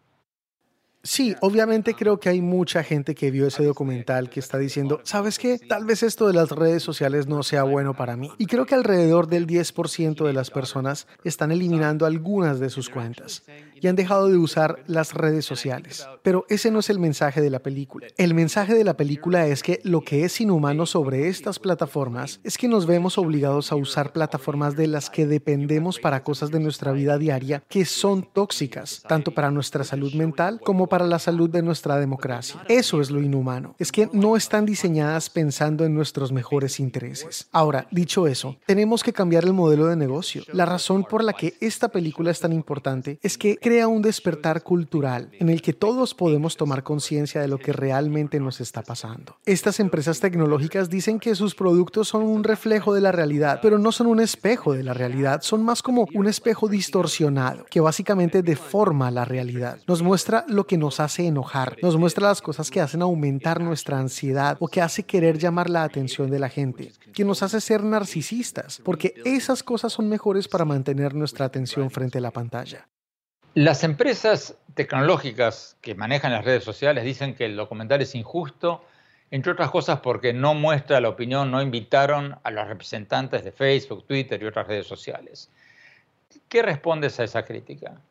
Sí, 1.06 1.36
obviamente 1.42 1.94
creo 1.94 2.20
que 2.20 2.30
hay 2.30 2.42
mucha 2.42 2.82
gente 2.82 3.14
que 3.14 3.30
vio 3.30 3.46
ese 3.46 3.64
documental 3.64 4.28
que 4.28 4.40
está 4.40 4.58
diciendo, 4.58 5.02
¿sabes 5.04 5.38
qué? 5.38 5.60
Tal 5.60 5.86
vez 5.86 6.02
esto 6.02 6.26
de 6.26 6.34
las 6.34 6.50
redes 6.50 6.82
sociales 6.82 7.28
no 7.28 7.44
sea 7.44 7.62
bueno 7.62 7.94
para 7.94 8.18
mí. 8.18 8.32
Y 8.40 8.48
creo 8.48 8.66
que 8.66 8.74
alrededor 8.74 9.28
del 9.28 9.46
10% 9.46 10.26
de 10.26 10.34
las 10.34 10.50
personas 10.50 11.08
están 11.24 11.52
eliminando 11.52 12.08
algunas 12.08 12.60
de 12.60 12.72
sus 12.72 12.90
cuentas 12.90 13.44
y 13.82 13.88
han 13.88 13.96
dejado 13.96 14.28
de 14.28 14.38
usar 14.38 14.84
las 14.88 15.14
redes 15.14 15.46
sociales. 15.46 16.08
Pero 16.24 16.46
ese 16.50 16.72
no 16.72 16.80
es 16.80 16.90
el 16.90 17.00
mensaje 17.00 17.42
de 17.42 17.50
la 17.50 17.60
película. 17.60 18.08
El 18.18 18.34
mensaje 18.34 18.74
de 18.74 18.84
la 18.84 18.98
película 18.98 19.48
es 19.48 19.64
que 19.64 19.80
lo 19.84 20.02
que 20.02 20.26
es 20.26 20.40
inhumano 20.42 20.86
sobre 20.86 21.28
estas 21.28 21.60
plataformas 21.60 22.40
es 22.44 22.58
que 22.58 22.68
nos 22.68 22.86
vemos 22.86 23.18
obligados 23.18 23.72
a 23.72 23.76
usar 23.76 24.14
plataformas 24.14 24.76
de 24.76 24.88
las 24.88 25.10
que 25.10 25.26
dependemos 25.26 26.00
para 26.00 26.24
cosas 26.24 26.52
de 26.52 26.60
nuestra 26.60 26.92
vida 26.92 27.18
diaria 27.18 27.64
que 27.68 27.86
son 27.86 28.24
tóxicas, 28.24 29.04
tanto 29.08 29.32
para 29.32 29.52
nuestra 29.52 29.84
salud 29.84 30.14
mental 30.14 30.60
como 30.64 30.88
para 30.88 31.06
la 31.06 31.20
salud 31.20 31.50
de 31.50 31.62
nuestra 31.62 32.00
democracia. 32.00 32.64
Eso 32.68 33.02
es 33.02 33.12
lo 33.12 33.22
inhumano. 33.22 33.76
Es 33.80 33.92
que 33.92 34.10
no 34.12 34.36
están 34.36 34.66
diseñadas 34.66 35.30
pensando 35.30 35.86
en 35.86 35.94
nuestros 35.94 36.32
mejores 36.32 36.80
intereses. 36.80 37.48
Ahora, 37.52 37.88
dicho 37.92 38.28
eso, 38.28 38.58
tenemos 38.66 39.04
que 39.04 39.14
cambiar 39.14 39.44
el 39.46 39.54
modelo 39.54 39.88
de 39.88 39.96
negocio. 39.96 40.44
La 40.52 40.66
razón 40.66 41.04
por 41.04 41.24
la 41.24 41.34
que 41.34 41.56
esta 41.60 41.90
película 41.90 42.32
es 42.32 42.40
tan 42.40 42.54
importante 42.54 43.20
es 43.22 43.38
que 43.38 43.58
crea 43.66 43.88
un 43.88 44.04
despertar 44.04 44.62
cultural 44.62 45.32
en 45.40 45.50
el 45.50 45.64
que 45.64 45.74
todos 45.74 46.14
podemos 46.14 46.56
tomar 46.56 46.84
conciencia 46.84 47.42
de 47.42 47.48
lo 47.48 47.58
que 47.58 47.74
realmente 47.74 48.40
nos 48.40 48.62
está 48.62 48.84
pasando. 48.84 49.38
Estas 49.44 49.80
empresas 49.80 50.20
tecnológicas 50.20 50.88
dicen 50.88 51.20
que 51.20 51.34
sus 51.34 51.56
productos 51.56 52.08
son 52.08 52.22
un 52.22 52.44
reflejo 52.44 52.94
de 52.94 53.02
la 53.02 53.12
realidad, 53.12 53.62
pero 53.64 53.80
no 53.80 53.92
son 53.92 54.06
un 54.06 54.20
espejo 54.20 54.74
de 54.74 54.84
la 54.84 54.94
realidad, 54.94 55.42
son 55.42 55.64
más 55.64 55.82
como 55.82 56.06
un 56.14 56.28
espejo 56.28 56.68
distorsionado 56.68 57.66
que 57.68 57.80
básicamente 57.80 58.44
deforma 58.44 59.10
la 59.10 59.26
realidad. 59.26 59.80
Nos 59.88 60.04
muestra 60.04 60.46
lo 60.48 60.68
que 60.68 60.78
nos 60.78 61.00
hace 61.00 61.26
enojar, 61.26 61.78
nos 61.82 61.98
muestra 61.98 62.28
las 62.28 62.44
cosas 62.44 62.70
que 62.70 62.82
hacen 62.82 63.02
aumentar 63.02 63.62
nuestra 63.62 63.98
ansiedad 63.98 64.58
o 64.60 64.68
que 64.68 64.84
hace 64.84 65.08
querer 65.08 65.40
llamar 65.40 65.72
la 65.72 65.82
atención 65.82 66.30
de 66.30 66.38
la 66.38 66.50
gente, 66.50 66.92
que 67.16 67.26
nos 67.26 67.42
hace 67.42 67.60
ser 67.62 67.84
narcisistas, 67.84 68.80
porque 68.86 69.16
esas 69.26 69.64
cosas 69.64 69.92
son 69.92 70.08
mejores 70.08 70.48
para 70.48 70.66
mantener 70.66 71.16
nuestra 71.16 71.46
atención 71.48 71.90
frente 71.90 72.20
a 72.20 72.22
la 72.22 72.30
pantalla. 72.30 72.88
Las 73.56 73.86
empresas 73.86 74.58
tecnológicas 74.74 75.78
que 75.80 75.96
manejan 75.96 76.34
las 76.34 76.44
redes 76.44 76.66
sociales 76.66 77.06
dicen 77.06 77.36
que 77.36 77.46
el 77.46 77.56
documental 77.56 78.02
es 78.02 78.14
injusto, 78.14 78.84
entre 79.32 79.54
otras 79.54 79.72
cosas 79.72 80.02
porque 80.02 80.34
no 80.34 80.54
muestra 80.54 81.00
la 81.00 81.08
opinión, 81.08 81.52
no 81.52 81.62
invitaron 81.62 82.36
a 82.44 82.52
los 82.52 82.68
representantes 82.68 83.46
de 83.46 83.54
Facebook, 83.54 84.06
Twitter 84.06 84.44
y 84.44 84.46
otras 84.46 84.68
redes 84.68 84.88
sociales. 84.88 85.50
¿Qué 86.50 86.64
respondes 86.64 87.18
a 87.22 87.24
esa 87.24 87.46
crítica? 87.46 88.02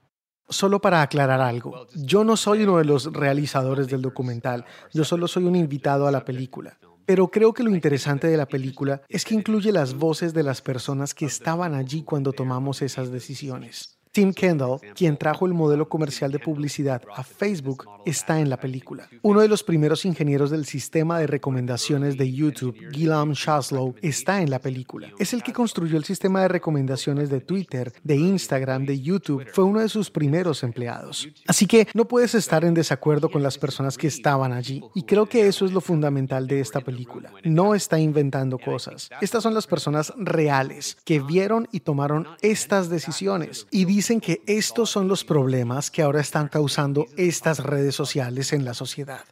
Solo 0.48 0.80
para 0.80 1.02
aclarar 1.02 1.42
algo, 1.42 1.88
yo 1.94 2.24
no 2.24 2.38
soy 2.38 2.62
uno 2.62 2.78
de 2.78 2.86
los 2.86 3.12
realizadores 3.12 3.88
del 3.88 4.00
documental, 4.00 4.64
yo 4.94 5.04
solo 5.04 5.28
soy 5.28 5.44
un 5.44 5.56
invitado 5.56 6.06
a 6.06 6.10
la 6.10 6.24
película. 6.24 6.78
Pero 7.04 7.28
creo 7.28 7.52
que 7.52 7.62
lo 7.62 7.68
interesante 7.68 8.28
de 8.28 8.38
la 8.38 8.46
película 8.46 9.02
es 9.10 9.26
que 9.26 9.34
incluye 9.34 9.72
las 9.72 9.92
voces 9.92 10.32
de 10.32 10.42
las 10.42 10.62
personas 10.62 11.12
que 11.12 11.26
estaban 11.26 11.74
allí 11.74 12.02
cuando 12.02 12.32
tomamos 12.32 12.80
esas 12.80 13.12
decisiones. 13.12 13.98
Tim 14.14 14.33
Kendall, 14.33 14.78
quien 14.94 15.16
trajo 15.16 15.44
el 15.44 15.54
modelo 15.54 15.88
comercial 15.88 16.30
de 16.30 16.38
publicidad 16.38 17.02
a 17.16 17.25
Facebook, 17.25 17.85
está 18.06 18.38
en 18.38 18.49
la 18.49 18.61
película. 18.61 19.09
Uno 19.23 19.40
de 19.40 19.49
los 19.49 19.64
primeros 19.64 20.04
ingenieros 20.04 20.52
del 20.52 20.66
sistema 20.66 21.18
de 21.18 21.26
recomendaciones 21.26 22.16
de 22.16 22.33
YouTube, 22.33 22.76
Gilliam 22.92 23.33
Shaslow, 23.33 23.97
está 24.02 24.40
en 24.40 24.50
la 24.50 24.61
película. 24.61 25.11
Es 25.18 25.33
el 25.35 25.42
que 25.42 25.52
construyó 25.52 25.97
el 25.97 26.04
sistema 26.04 26.42
de 26.42 26.49
recomendaciones 26.49 27.28
de 27.28 27.40
Twitter, 27.40 27.92
de 28.04 28.14
Instagram, 28.14 28.87
de 28.87 29.00
YouTube. 29.00 29.47
Fue 29.52 29.64
uno 29.64 29.80
de 29.80 29.88
sus 29.88 30.12
primeros 30.12 30.62
empleados. 30.62 31.28
Así 31.49 31.66
que 31.66 31.88
no 31.92 32.06
puedes 32.06 32.37
estar 32.37 32.64
en 32.64 32.75
desacuerdo 32.75 33.28
con 33.28 33.42
las 33.42 33.59
personas 33.59 33.99
que 33.99 34.06
estaban 34.06 34.52
allí. 34.52 34.80
Y 34.94 35.02
creo 35.02 35.26
que 35.26 35.49
eso 35.49 35.66
es 35.66 35.73
lo 35.73 35.80
fundamental 35.80 36.47
de 36.47 36.61
esta 36.61 36.80
película. 36.80 37.33
No 37.42 37.75
está 37.75 37.99
inventando 37.99 38.61
cosas. 38.61 39.11
Estas 39.21 39.42
son 39.42 39.54
las 39.54 39.66
personas 39.66 40.12
reales 40.16 40.99
que 41.04 41.18
vieron 41.18 41.66
y 41.73 41.80
tomaron 41.80 42.28
estas 42.42 42.88
decisiones 42.88 43.66
y 43.73 43.85
dicen 43.87 44.03
que 44.20 44.42
estos 44.46 44.90
son 44.90 45.08
los 45.08 45.25
problemas 45.25 45.90
que 45.90 46.02
ahora 46.02 46.20
están 46.20 46.49
causando 46.49 47.06
estas 47.16 47.61
redes 47.61 47.94
sociales 47.94 48.52
en 48.52 48.64
la 48.64 48.75
sociedad. 48.75 49.25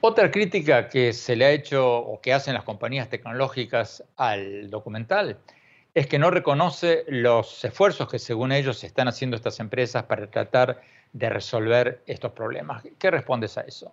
Otra 0.00 0.32
crítica 0.32 0.88
que 0.88 1.12
se 1.12 1.36
le 1.36 1.44
ha 1.44 1.50
hecho 1.52 1.96
o 1.96 2.20
que 2.20 2.32
hacen 2.32 2.54
las 2.54 2.64
compañías 2.64 3.08
tecnológicas 3.08 4.02
al 4.16 4.68
documental 4.68 5.38
es 5.94 6.08
que 6.08 6.18
no 6.18 6.32
reconoce 6.32 7.04
los 7.06 7.64
esfuerzos 7.64 8.08
que 8.08 8.18
según 8.18 8.50
ellos 8.50 8.82
están 8.82 9.06
haciendo 9.06 9.36
estas 9.36 9.60
empresas 9.60 10.02
para 10.02 10.26
tratar 10.28 10.82
de 11.12 11.30
resolver 11.30 12.02
estos 12.06 12.32
problemas. 12.32 12.82
¿Qué 12.98 13.12
respondes 13.12 13.56
a 13.56 13.60
eso? 13.60 13.92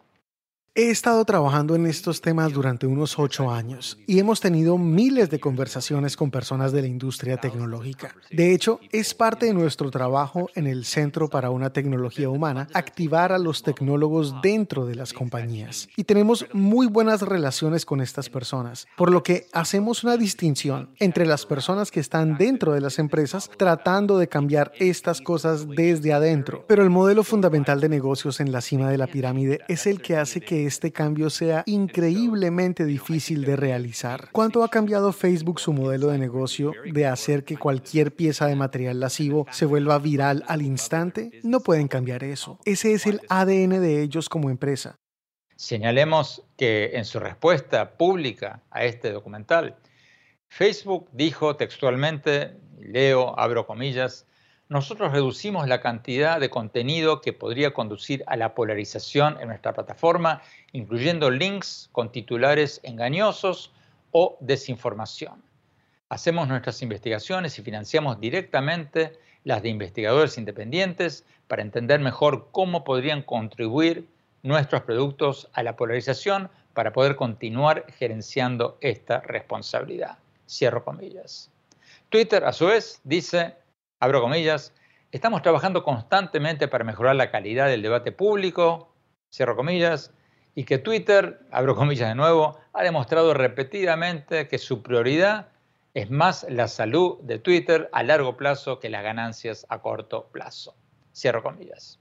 He 0.74 0.90
estado 0.90 1.25
trabajando 1.25 1.75
en 1.75 1.86
estos 1.86 2.22
temas 2.22 2.54
durante 2.54 2.88
unos 2.88 3.20
ocho 3.20 3.51
años 3.51 4.00
y 4.08 4.20
hemos 4.20 4.40
tenido 4.40 4.78
miles 4.78 5.30
de 5.30 5.38
conversaciones 5.38 6.16
con 6.16 6.32
personas 6.32 6.72
de 6.72 6.82
la 6.82 6.88
industria 6.88 7.36
tecnológica. 7.36 8.16
De 8.32 8.54
hecho, 8.54 8.80
es 8.94 9.13
parte 9.13 9.48
de 9.48 9.54
nuestro 9.54 9.92
trabajo 9.92 10.50
en 10.56 10.68
el 10.68 10.86
Centro 10.86 11.30
para 11.30 11.50
una 11.50 11.74
Tecnología 11.74 12.30
Humana 12.30 12.70
activar 12.74 13.34
a 13.34 13.38
los 13.38 13.63
tecnólogos 13.63 14.42
dentro 14.42 14.86
de 14.86 14.96
las 14.96 15.12
compañías. 15.12 15.90
Y 15.98 16.06
tenemos 16.06 16.46
muy 16.54 16.88
buenas 16.88 17.22
relaciones 17.22 17.86
con 17.86 18.00
estas 18.00 18.30
personas, 18.30 18.88
por 18.96 19.12
lo 19.12 19.24
que 19.24 19.48
hacemos 19.51 20.06
una 20.06 20.16
distinción 20.16 20.92
entre 21.00 21.25
las 21.25 21.46
personas 21.46 21.92
que 21.92 22.00
están 22.00 22.38
dentro 22.38 22.72
de 22.72 22.80
las 22.80 22.98
empresas 22.98 23.51
tratando 23.58 24.18
de 24.18 24.30
cambiar 24.30 24.72
estas 24.80 25.20
cosas 25.20 25.68
desde 25.68 26.13
adentro. 26.13 26.63
Pero 26.70 26.82
el 26.82 26.90
modelo 26.90 27.25
fundamental 27.25 27.82
de 27.82 27.90
negocios 27.90 28.40
en 28.40 28.54
la 28.54 28.62
cima 28.62 28.90
de 28.90 28.98
la 28.98 29.08
pirámide 29.08 29.60
es 29.68 29.86
el 29.86 30.01
que 30.01 30.16
hace 30.16 30.40
que 30.40 30.61
este 30.65 30.91
cambio 30.91 31.30
sea 31.30 31.63
increíblemente 31.65 32.86
difícil 32.86 33.46
de 33.46 33.56
realizar. 33.56 34.30
¿Cuánto 34.32 34.63
ha 34.63 34.70
cambiado 34.70 35.12
Facebook 35.13 35.60
su 35.60 35.74
modelo 35.74 36.08
de 36.08 36.18
negocio 36.18 36.74
de 36.91 37.06
hacer 37.06 37.44
que 37.44 37.58
cualquier 37.58 38.15
pieza 38.15 38.48
de 38.48 38.56
material 38.56 39.00
lascivo 39.00 39.48
se 39.51 39.65
vuelva 39.65 40.00
viral 40.00 40.44
al 40.48 40.62
instante? 40.62 41.32
No 41.44 41.60
pueden 41.62 41.88
cambiar 41.88 42.24
eso. 42.24 42.60
Ese 42.65 42.94
es 42.94 43.06
el 43.06 43.22
ADN 43.30 43.82
de 43.82 44.01
ellos 44.01 44.30
como 44.30 44.50
empresa. 44.50 44.96
Señalemos 45.56 46.44
que 46.58 46.91
en 46.94 47.06
su 47.06 47.20
respuesta 47.20 47.98
pública 47.98 48.63
a 48.72 48.84
este 48.86 49.12
documental, 49.12 49.77
Facebook 50.48 51.08
dijo 51.13 51.56
textualmente, 51.56 52.58
leo, 52.80 53.39
abro 53.39 53.68
comillas, 53.68 54.25
nosotros 54.72 55.12
reducimos 55.12 55.68
la 55.68 55.82
cantidad 55.82 56.40
de 56.40 56.50
contenido 56.50 57.20
que 57.20 57.34
podría 57.34 57.74
conducir 57.74 58.24
a 58.25 58.38
la 58.38 58.56
polarización 58.56 59.38
en 59.42 59.50
nuestra 59.50 59.74
plataforma, 59.74 60.42
incluyendo 60.72 61.30
links 61.30 61.90
con 61.92 62.10
titulares 62.10 62.80
engañosos 62.84 63.74
o 64.12 64.38
desinformación. 64.40 65.44
Hacemos 66.08 66.48
nuestras 66.48 66.82
investigaciones 66.82 67.60
y 67.60 67.63
financiamos 67.63 68.22
directamente 68.22 69.20
las 69.44 69.62
de 69.62 69.68
investigadores 69.68 70.38
independientes 70.38 71.25
para 71.50 71.63
entender 71.63 72.00
mejor 72.00 72.48
cómo 72.54 72.86
podrían 72.86 73.24
contribuir 73.24 74.08
nuestros 74.42 74.84
productos 74.84 75.50
a 75.51 75.63
la 75.63 75.75
polarización 75.75 76.50
para 76.74 76.94
poder 76.94 77.18
continuar 77.18 77.88
gerenciando 77.98 78.78
esta 78.80 79.20
responsabilidad. 79.20 80.18
Cierro 80.48 80.86
comillas. 80.86 81.51
Twitter, 82.08 82.46
a 82.46 82.54
su 82.54 82.68
vez, 82.68 83.01
dice, 83.04 83.56
abro 84.01 84.20
comillas, 84.20 84.74
estamos 85.12 85.43
trabajando 85.43 85.84
constantemente 85.84 86.67
para 86.67 86.84
mejorar 86.84 87.15
la 87.15 87.29
calidad 87.29 87.67
del 87.67 87.84
debate 87.84 88.12
público, 88.12 88.91
cierro 89.31 89.55
comillas, 89.55 90.12
y 90.55 90.63
que 90.63 90.79
Twitter, 90.79 91.39
abro 91.51 91.75
comillas 91.75 92.10
de 92.10 92.15
nuevo, 92.15 92.60
ha 92.74 92.84
demostrado 92.84 93.36
repetidamente 93.36 94.48
que 94.48 94.58
su 94.58 94.81
prioridad 94.81 95.50
es 95.93 96.10
más 96.10 96.48
la 96.50 96.67
salud 96.67 97.20
de 97.22 97.38
Twitter 97.38 97.89
a 97.93 98.01
largo 98.01 98.38
plazo 98.38 98.79
que 98.79 98.89
las 98.89 99.03
ganancias 99.03 99.67
a 99.70 99.84
corto 99.84 100.29
plazo. 100.31 100.75
Cierro 101.13 101.43
comillas. 101.43 102.00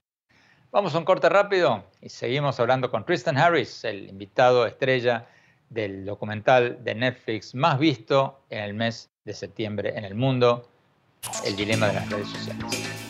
Vamos 0.73 0.95
a 0.95 0.99
un 0.99 1.05
corte 1.05 1.29
rápido 1.29 1.85
y 2.01 2.09
seguimos 2.09 2.59
hablando 2.61 2.91
con 2.91 3.05
Tristan 3.05 3.37
Harris, 3.37 3.85
el 3.85 4.09
invitado 4.09 4.67
estrella 4.67 5.27
del 5.69 6.07
documental 6.07 6.83
de 6.83 6.95
Netflix 6.95 7.55
más 7.55 7.79
visto 7.79 8.41
en 8.49 8.65
el 8.65 8.73
mes 8.73 9.11
de 9.25 9.35
septiembre 9.35 9.93
en 9.99 10.07
el 10.07 10.15
mundo, 10.15 10.70
el 11.45 11.57
dilema 11.57 11.89
de 11.89 11.95
las 11.95 12.09
redes 12.11 12.29
sociales. 12.29 12.65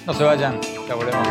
No 0.06 0.14
se 0.14 0.24
vayan, 0.24 0.60
ya 0.88 0.94
volvemos. 0.94 1.28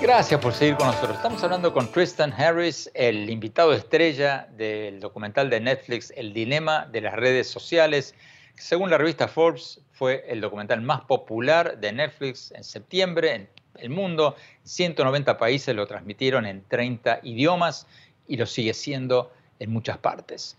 Gracias 0.00 0.40
por 0.40 0.54
seguir 0.54 0.76
con 0.76 0.86
nosotros. 0.86 1.16
Estamos 1.16 1.42
hablando 1.42 1.72
con 1.72 1.90
Tristan 1.90 2.32
Harris, 2.32 2.90
el 2.94 3.28
invitado 3.28 3.72
estrella 3.72 4.48
del 4.56 5.00
documental 5.00 5.50
de 5.50 5.60
Netflix 5.60 6.12
El 6.16 6.32
Dilema 6.32 6.86
de 6.86 7.00
las 7.00 7.14
Redes 7.14 7.48
Sociales. 7.48 8.14
Según 8.54 8.88
la 8.88 8.98
revista 8.98 9.28
Forbes, 9.28 9.80
fue 9.92 10.24
el 10.28 10.40
documental 10.40 10.80
más 10.80 11.02
popular 11.02 11.78
de 11.78 11.92
Netflix 11.92 12.52
en 12.52 12.64
septiembre 12.64 13.34
en 13.34 13.48
el 13.74 13.90
mundo. 13.90 14.36
190 14.62 15.36
países 15.38 15.74
lo 15.74 15.86
transmitieron 15.86 16.46
en 16.46 16.62
30 16.68 17.20
idiomas 17.24 17.86
y 18.28 18.36
lo 18.36 18.46
sigue 18.46 18.74
siendo 18.74 19.32
en 19.58 19.72
muchas 19.72 19.98
partes. 19.98 20.56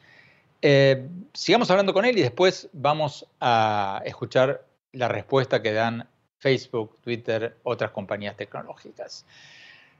Eh, 0.62 1.08
sigamos 1.34 1.70
hablando 1.70 1.94
con 1.94 2.06
él 2.06 2.18
y 2.18 2.22
después 2.22 2.70
vamos 2.74 3.28
a 3.40 4.02
escuchar 4.06 4.66
la 4.92 5.08
respuesta 5.08 5.62
que 5.62 5.72
dan 5.72 6.10
Facebook, 6.40 6.98
Twitter, 7.02 7.58
otras 7.64 7.92
compañías 7.92 8.36
tecnológicas. 8.36 9.26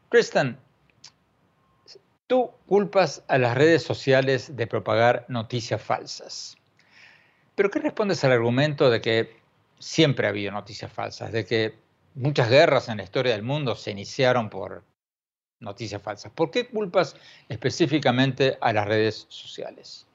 Tristan, 0.10 0.60
tú 2.28 2.52
culpas 2.66 3.24
a 3.28 3.38
las 3.38 3.56
redes 3.56 3.84
sociales 3.84 4.56
de 4.56 4.68
propagar 4.68 5.26
noticias 5.28 5.82
falsas. 5.82 6.58
Pero 7.56 7.70
¿qué 7.70 7.80
respondes 7.80 8.24
al 8.24 8.32
argumento 8.32 8.90
de 8.90 9.02
que 9.02 9.36
siempre 9.80 10.28
ha 10.28 10.30
habido 10.30 10.52
noticias 10.52 10.92
falsas, 10.92 11.32
de 11.32 11.46
que 11.46 11.76
muchas 12.16 12.50
guerras 12.50 12.90
en 12.90 12.98
la 12.98 13.04
historia 13.04 13.34
del 13.34 13.44
mundo 13.44 13.76
se 13.76 13.92
iniciaron 13.92 14.50
por 14.50 14.84
noticias 15.60 16.02
falsas? 16.02 16.32
¿Por 16.32 16.52
qué 16.52 16.68
culpas 16.68 17.16
específicamente 17.50 18.58
a 18.62 18.74
las 18.74 18.88
redes 18.88 19.26
sociales? 19.30 20.07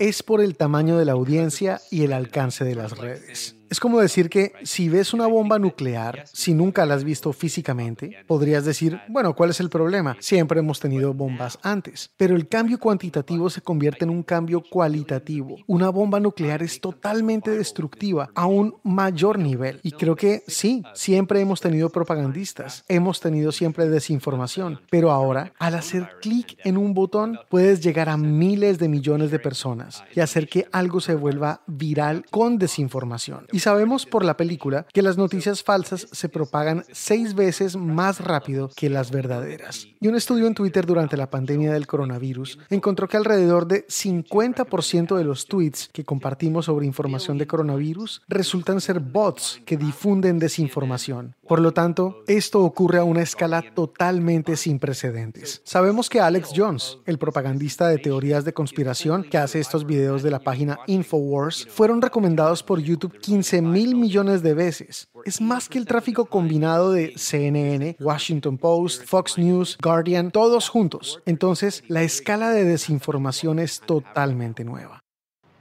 Es 0.00 0.22
por 0.22 0.40
el 0.40 0.56
tamaño 0.56 0.96
de 0.96 1.04
la 1.04 1.12
audiencia 1.12 1.82
y 1.90 2.04
el 2.04 2.14
alcance 2.14 2.64
de 2.64 2.74
las 2.74 2.96
redes. 2.96 3.59
Es 3.70 3.78
como 3.78 4.00
decir 4.00 4.28
que 4.28 4.52
si 4.64 4.88
ves 4.88 5.14
una 5.14 5.28
bomba 5.28 5.56
nuclear, 5.60 6.24
si 6.32 6.54
nunca 6.54 6.84
la 6.84 6.94
has 6.94 7.04
visto 7.04 7.32
físicamente, 7.32 8.16
podrías 8.26 8.64
decir, 8.64 9.00
bueno, 9.06 9.36
¿cuál 9.36 9.50
es 9.50 9.60
el 9.60 9.70
problema? 9.70 10.16
Siempre 10.18 10.58
hemos 10.58 10.80
tenido 10.80 11.14
bombas 11.14 11.56
antes. 11.62 12.10
Pero 12.16 12.34
el 12.34 12.48
cambio 12.48 12.80
cuantitativo 12.80 13.48
se 13.48 13.60
convierte 13.60 14.04
en 14.04 14.10
un 14.10 14.24
cambio 14.24 14.60
cualitativo. 14.68 15.56
Una 15.68 15.88
bomba 15.88 16.18
nuclear 16.18 16.64
es 16.64 16.80
totalmente 16.80 17.52
destructiva 17.52 18.30
a 18.34 18.46
un 18.46 18.74
mayor 18.82 19.38
nivel. 19.38 19.78
Y 19.84 19.92
creo 19.92 20.16
que 20.16 20.42
sí, 20.48 20.82
siempre 20.92 21.40
hemos 21.40 21.60
tenido 21.60 21.90
propagandistas, 21.90 22.84
hemos 22.88 23.20
tenido 23.20 23.52
siempre 23.52 23.88
desinformación. 23.88 24.80
Pero 24.90 25.12
ahora, 25.12 25.52
al 25.60 25.76
hacer 25.76 26.16
clic 26.20 26.58
en 26.64 26.76
un 26.76 26.92
botón, 26.92 27.38
puedes 27.48 27.80
llegar 27.80 28.08
a 28.08 28.16
miles 28.16 28.80
de 28.80 28.88
millones 28.88 29.30
de 29.30 29.38
personas 29.38 30.02
y 30.12 30.18
hacer 30.18 30.48
que 30.48 30.66
algo 30.72 31.00
se 31.00 31.14
vuelva 31.14 31.62
viral 31.68 32.24
con 32.32 32.58
desinformación. 32.58 33.46
Y 33.60 33.62
sabemos 33.62 34.06
por 34.06 34.24
la 34.24 34.38
película 34.38 34.86
que 34.90 35.02
las 35.02 35.18
noticias 35.18 35.62
falsas 35.62 36.08
se 36.12 36.30
propagan 36.30 36.86
seis 36.92 37.34
veces 37.34 37.76
más 37.76 38.18
rápido 38.18 38.70
que 38.74 38.88
las 38.88 39.10
verdaderas. 39.10 39.86
Y 40.00 40.08
un 40.08 40.16
estudio 40.16 40.46
en 40.46 40.54
Twitter 40.54 40.86
durante 40.86 41.18
la 41.18 41.28
pandemia 41.28 41.70
del 41.70 41.86
coronavirus 41.86 42.58
encontró 42.70 43.06
que 43.06 43.18
alrededor 43.18 43.66
de 43.66 43.86
50% 43.86 45.14
de 45.14 45.24
los 45.24 45.44
tweets 45.44 45.90
que 45.92 46.06
compartimos 46.06 46.64
sobre 46.64 46.86
información 46.86 47.36
de 47.36 47.46
coronavirus 47.46 48.22
resultan 48.28 48.80
ser 48.80 48.98
bots 48.98 49.60
que 49.66 49.76
difunden 49.76 50.38
desinformación. 50.38 51.34
Por 51.50 51.58
lo 51.58 51.72
tanto, 51.72 52.22
esto 52.28 52.62
ocurre 52.62 53.00
a 53.00 53.02
una 53.02 53.22
escala 53.22 53.60
totalmente 53.74 54.56
sin 54.56 54.78
precedentes. 54.78 55.60
Sabemos 55.64 56.08
que 56.08 56.20
Alex 56.20 56.52
Jones, 56.54 56.98
el 57.06 57.18
propagandista 57.18 57.88
de 57.88 57.98
teorías 57.98 58.44
de 58.44 58.52
conspiración 58.52 59.24
que 59.24 59.36
hace 59.36 59.58
estos 59.58 59.84
videos 59.84 60.22
de 60.22 60.30
la 60.30 60.38
página 60.38 60.78
Infowars, 60.86 61.66
fueron 61.66 62.00
recomendados 62.00 62.62
por 62.62 62.78
YouTube 62.78 63.18
15 63.18 63.62
mil 63.62 63.96
millones 63.96 64.44
de 64.44 64.54
veces. 64.54 65.08
Es 65.24 65.40
más 65.40 65.68
que 65.68 65.78
el 65.78 65.86
tráfico 65.86 66.26
combinado 66.26 66.92
de 66.92 67.14
CNN, 67.16 67.96
Washington 67.98 68.56
Post, 68.56 69.06
Fox 69.06 69.36
News, 69.36 69.76
Guardian, 69.82 70.30
todos 70.30 70.68
juntos. 70.68 71.20
Entonces, 71.26 71.82
la 71.88 72.04
escala 72.04 72.52
de 72.52 72.62
desinformación 72.62 73.58
es 73.58 73.80
totalmente 73.80 74.62
nueva. 74.62 75.00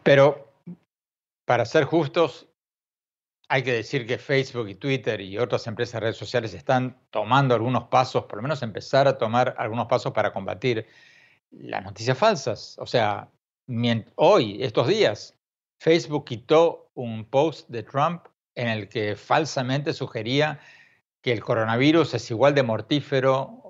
Pero, 0.03 0.53
para 1.45 1.65
ser 1.65 1.85
justos, 1.85 2.45
hay 3.49 3.63
que 3.63 3.73
decir 3.73 4.05
que 4.05 4.19
Facebook 4.19 4.69
y 4.69 4.75
Twitter 4.75 5.19
y 5.19 5.39
otras 5.39 5.65
empresas 5.65 5.93
de 5.93 5.99
redes 6.01 6.17
sociales 6.17 6.53
están 6.53 7.01
tomando 7.09 7.55
algunos 7.55 7.85
pasos, 7.85 8.25
por 8.25 8.37
lo 8.37 8.43
menos 8.43 8.61
empezar 8.61 9.07
a 9.07 9.17
tomar 9.17 9.55
algunos 9.57 9.87
pasos 9.87 10.13
para 10.13 10.31
combatir 10.31 10.85
las 11.49 11.83
noticias 11.83 12.15
falsas. 12.15 12.77
O 12.77 12.85
sea, 12.85 13.27
hoy, 14.15 14.63
estos 14.63 14.87
días, 14.87 15.35
Facebook 15.79 16.25
quitó 16.25 16.91
un 16.93 17.25
post 17.25 17.67
de 17.69 17.81
Trump 17.81 18.27
en 18.53 18.67
el 18.67 18.87
que 18.87 19.15
falsamente 19.15 19.93
sugería 19.93 20.59
que 21.21 21.31
el 21.31 21.43
coronavirus 21.43 22.13
es 22.13 22.29
igual 22.29 22.53
de 22.53 22.61
mortífero 22.61 23.61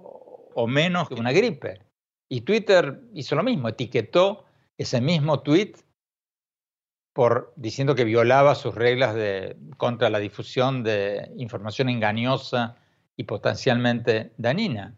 o 0.55 0.67
menos 0.67 1.07
que 1.07 1.15
una 1.15 1.31
gripe. 1.31 1.81
Y 2.27 2.41
Twitter 2.41 3.01
hizo 3.13 3.35
lo 3.35 3.43
mismo, 3.43 3.69
etiquetó 3.69 4.43
ese 4.77 4.99
mismo 4.99 5.39
tweet 5.39 5.75
por 7.13 7.53
diciendo 7.55 7.95
que 7.95 8.03
violaba 8.03 8.55
sus 8.55 8.75
reglas 8.75 9.15
de, 9.15 9.57
contra 9.77 10.09
la 10.09 10.19
difusión 10.19 10.83
de 10.83 11.31
información 11.37 11.89
engañosa 11.89 12.75
y 13.15 13.23
potencialmente 13.23 14.31
dañina. 14.37 14.95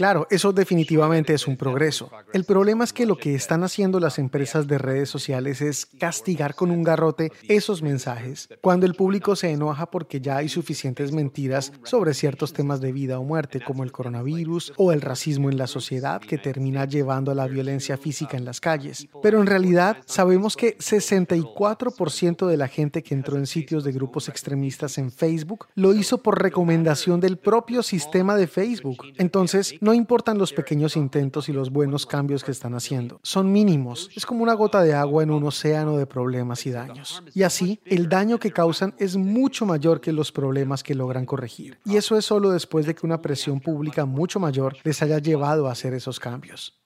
Claro, 0.00 0.26
eso 0.30 0.54
definitivamente 0.54 1.34
es 1.34 1.46
un 1.46 1.58
progreso. 1.58 2.10
El 2.32 2.44
problema 2.44 2.84
es 2.84 2.94
que 2.94 3.04
lo 3.04 3.18
que 3.18 3.34
están 3.34 3.64
haciendo 3.64 4.00
las 4.00 4.18
empresas 4.18 4.66
de 4.66 4.78
redes 4.78 5.10
sociales 5.10 5.60
es 5.60 5.84
castigar 5.84 6.54
con 6.54 6.70
un 6.70 6.82
garrote 6.82 7.30
esos 7.50 7.82
mensajes 7.82 8.48
cuando 8.62 8.86
el 8.86 8.94
público 8.94 9.36
se 9.36 9.50
enoja 9.50 9.90
porque 9.90 10.22
ya 10.22 10.38
hay 10.38 10.48
suficientes 10.48 11.12
mentiras 11.12 11.74
sobre 11.84 12.14
ciertos 12.14 12.54
temas 12.54 12.80
de 12.80 12.92
vida 12.92 13.18
o 13.18 13.24
muerte 13.24 13.60
como 13.60 13.84
el 13.84 13.92
coronavirus 13.92 14.72
o 14.78 14.90
el 14.92 15.02
racismo 15.02 15.50
en 15.50 15.58
la 15.58 15.66
sociedad 15.66 16.22
que 16.22 16.38
termina 16.38 16.86
llevando 16.86 17.30
a 17.30 17.34
la 17.34 17.46
violencia 17.46 17.98
física 17.98 18.38
en 18.38 18.46
las 18.46 18.58
calles. 18.58 19.06
Pero 19.22 19.38
en 19.38 19.46
realidad 19.46 19.98
sabemos 20.06 20.56
que 20.56 20.78
64% 20.78 22.46
de 22.46 22.56
la 22.56 22.68
gente 22.68 23.02
que 23.02 23.12
entró 23.12 23.36
en 23.36 23.46
sitios 23.46 23.84
de 23.84 23.92
grupos 23.92 24.30
extremistas 24.30 24.96
en 24.96 25.12
Facebook 25.12 25.66
lo 25.74 25.92
hizo 25.92 26.22
por 26.22 26.40
recomendación 26.40 27.20
del 27.20 27.36
propio 27.36 27.82
sistema 27.82 28.34
de 28.34 28.46
Facebook. 28.46 29.04
Entonces, 29.18 29.74
importan 29.94 30.38
los 30.38 30.52
pequeños 30.52 30.96
intentos 30.96 31.48
y 31.48 31.52
los 31.52 31.70
buenos 31.70 32.06
cambios 32.06 32.44
que 32.44 32.50
están 32.50 32.74
haciendo. 32.74 33.20
Son 33.22 33.50
mínimos. 33.50 34.10
Es 34.14 34.26
como 34.26 34.42
una 34.42 34.54
gota 34.54 34.82
de 34.82 34.94
agua 34.94 35.22
en 35.22 35.30
un 35.30 35.44
océano 35.44 35.96
de 35.96 36.06
problemas 36.06 36.66
y 36.66 36.70
daños. 36.70 37.22
Y 37.34 37.42
así, 37.42 37.80
el 37.84 38.08
daño 38.08 38.38
que 38.38 38.52
causan 38.52 38.94
es 38.98 39.16
mucho 39.16 39.66
mayor 39.66 40.00
que 40.00 40.12
los 40.12 40.32
problemas 40.32 40.82
que 40.82 40.94
logran 40.94 41.26
corregir. 41.26 41.78
Y 41.84 41.96
eso 41.96 42.16
es 42.16 42.24
solo 42.24 42.50
después 42.50 42.86
de 42.86 42.94
que 42.94 43.06
una 43.06 43.22
presión 43.22 43.60
pública 43.60 44.04
mucho 44.04 44.40
mayor 44.40 44.76
les 44.84 45.02
haya 45.02 45.18
llevado 45.18 45.68
a 45.68 45.72
hacer 45.72 45.94
esos 45.94 46.20
cambios. 46.20 46.80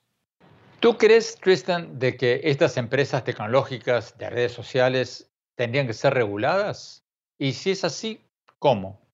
¿Tú 0.79 0.97
crees, 0.97 1.35
Tristan, 1.41 1.97
de 1.97 2.15
que 2.15 2.41
estas 2.43 2.77
empresas 2.77 3.23
tecnológicas 3.23 4.17
de 4.17 4.29
redes 4.29 4.51
sociales 4.51 5.31
tendrían 5.55 5.87
que 5.87 5.93
ser 5.93 6.13
reguladas? 6.13 7.03
Y 7.37 7.53
si 7.53 7.71
es 7.71 7.83
así, 7.83 8.21
¿cómo? 8.59 9.04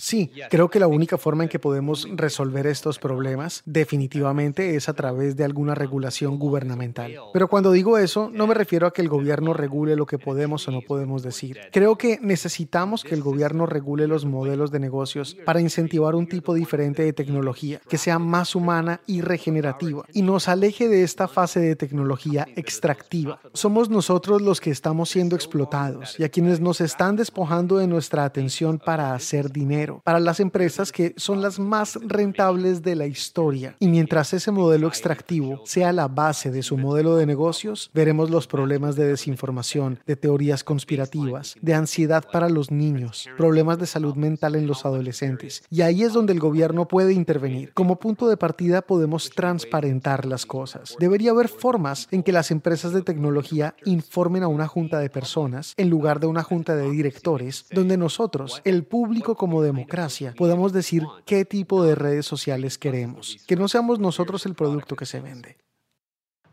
Sí, 0.00 0.30
creo 0.48 0.70
que 0.70 0.78
la 0.78 0.86
única 0.86 1.18
forma 1.18 1.42
en 1.42 1.48
que 1.48 1.58
podemos 1.58 2.06
resolver 2.14 2.68
estos 2.68 3.00
problemas 3.00 3.62
definitivamente 3.66 4.76
es 4.76 4.88
a 4.88 4.92
través 4.92 5.36
de 5.36 5.42
alguna 5.42 5.74
regulación 5.74 6.38
gubernamental. 6.38 7.12
Pero 7.32 7.48
cuando 7.48 7.72
digo 7.72 7.98
eso, 7.98 8.30
no 8.32 8.46
me 8.46 8.54
refiero 8.54 8.86
a 8.86 8.92
que 8.92 9.02
el 9.02 9.08
gobierno 9.08 9.54
regule 9.54 9.96
lo 9.96 10.06
que 10.06 10.16
podemos 10.16 10.68
o 10.68 10.70
no 10.70 10.82
podemos 10.82 11.24
decir. 11.24 11.58
Creo 11.72 11.98
que 11.98 12.20
necesitamos 12.22 13.02
que 13.02 13.16
el 13.16 13.22
gobierno 13.22 13.66
regule 13.66 14.06
los 14.06 14.24
modelos 14.24 14.70
de 14.70 14.78
negocios 14.78 15.36
para 15.44 15.60
incentivar 15.60 16.14
un 16.14 16.28
tipo 16.28 16.54
diferente 16.54 17.02
de 17.02 17.12
tecnología 17.12 17.80
que 17.88 17.98
sea 17.98 18.20
más 18.20 18.54
humana 18.54 19.00
y 19.04 19.20
regenerativa 19.20 20.04
y 20.12 20.22
nos 20.22 20.46
aleje 20.46 20.88
de 20.88 21.02
esta 21.02 21.26
fase 21.26 21.58
de 21.58 21.74
tecnología 21.74 22.46
extractiva. 22.54 23.40
Somos 23.52 23.90
nosotros 23.90 24.42
los 24.42 24.60
que 24.60 24.70
estamos 24.70 25.10
siendo 25.10 25.34
explotados 25.34 26.20
y 26.20 26.24
a 26.24 26.28
quienes 26.28 26.60
nos 26.60 26.80
están 26.80 27.16
despojando 27.16 27.78
de 27.78 27.88
nuestra 27.88 28.24
atención 28.24 28.78
para 28.78 29.12
hacer 29.12 29.50
dinero 29.50 29.87
para 30.04 30.20
las 30.20 30.40
empresas 30.40 30.92
que 30.92 31.14
son 31.16 31.42
las 31.42 31.58
más 31.58 31.98
rentables 32.02 32.82
de 32.82 32.94
la 32.94 33.06
historia. 33.06 33.76
Y 33.78 33.88
mientras 33.88 34.32
ese 34.32 34.50
modelo 34.50 34.88
extractivo 34.88 35.62
sea 35.64 35.92
la 35.92 36.08
base 36.08 36.50
de 36.50 36.62
su 36.62 36.76
modelo 36.76 37.16
de 37.16 37.26
negocios, 37.26 37.90
veremos 37.94 38.30
los 38.30 38.46
problemas 38.46 38.96
de 38.96 39.06
desinformación, 39.06 40.00
de 40.06 40.16
teorías 40.16 40.64
conspirativas, 40.64 41.56
de 41.60 41.74
ansiedad 41.74 42.24
para 42.30 42.48
los 42.48 42.70
niños, 42.70 43.28
problemas 43.36 43.78
de 43.78 43.86
salud 43.86 44.14
mental 44.14 44.54
en 44.54 44.66
los 44.66 44.84
adolescentes. 44.84 45.62
Y 45.70 45.82
ahí 45.82 46.02
es 46.02 46.12
donde 46.12 46.32
el 46.32 46.40
gobierno 46.40 46.88
puede 46.88 47.12
intervenir. 47.12 47.72
Como 47.74 47.96
punto 47.96 48.28
de 48.28 48.36
partida 48.36 48.82
podemos 48.82 49.30
transparentar 49.30 50.26
las 50.26 50.46
cosas. 50.46 50.96
Debería 50.98 51.30
haber 51.30 51.48
formas 51.48 52.08
en 52.10 52.22
que 52.22 52.32
las 52.32 52.50
empresas 52.50 52.92
de 52.92 53.02
tecnología 53.02 53.74
informen 53.84 54.42
a 54.42 54.48
una 54.48 54.66
junta 54.66 54.98
de 54.98 55.10
personas 55.10 55.74
en 55.76 55.90
lugar 55.90 56.20
de 56.20 56.26
una 56.26 56.42
junta 56.42 56.76
de 56.76 56.90
directores, 56.90 57.66
donde 57.70 57.96
nosotros, 57.96 58.60
el 58.64 58.84
público 58.84 59.36
como 59.36 59.62
democracia, 59.62 59.77
democracia 59.78 60.34
podamos 60.36 60.72
decir 60.72 61.04
qué 61.24 61.44
tipo 61.44 61.84
de 61.84 61.94
redes 61.94 62.26
sociales 62.26 62.78
queremos, 62.78 63.36
que 63.46 63.56
no 63.56 63.68
seamos 63.68 63.98
nosotros 63.98 64.46
el 64.46 64.54
producto 64.54 64.96
que 64.96 65.06
se 65.06 65.20
vende. 65.20 65.56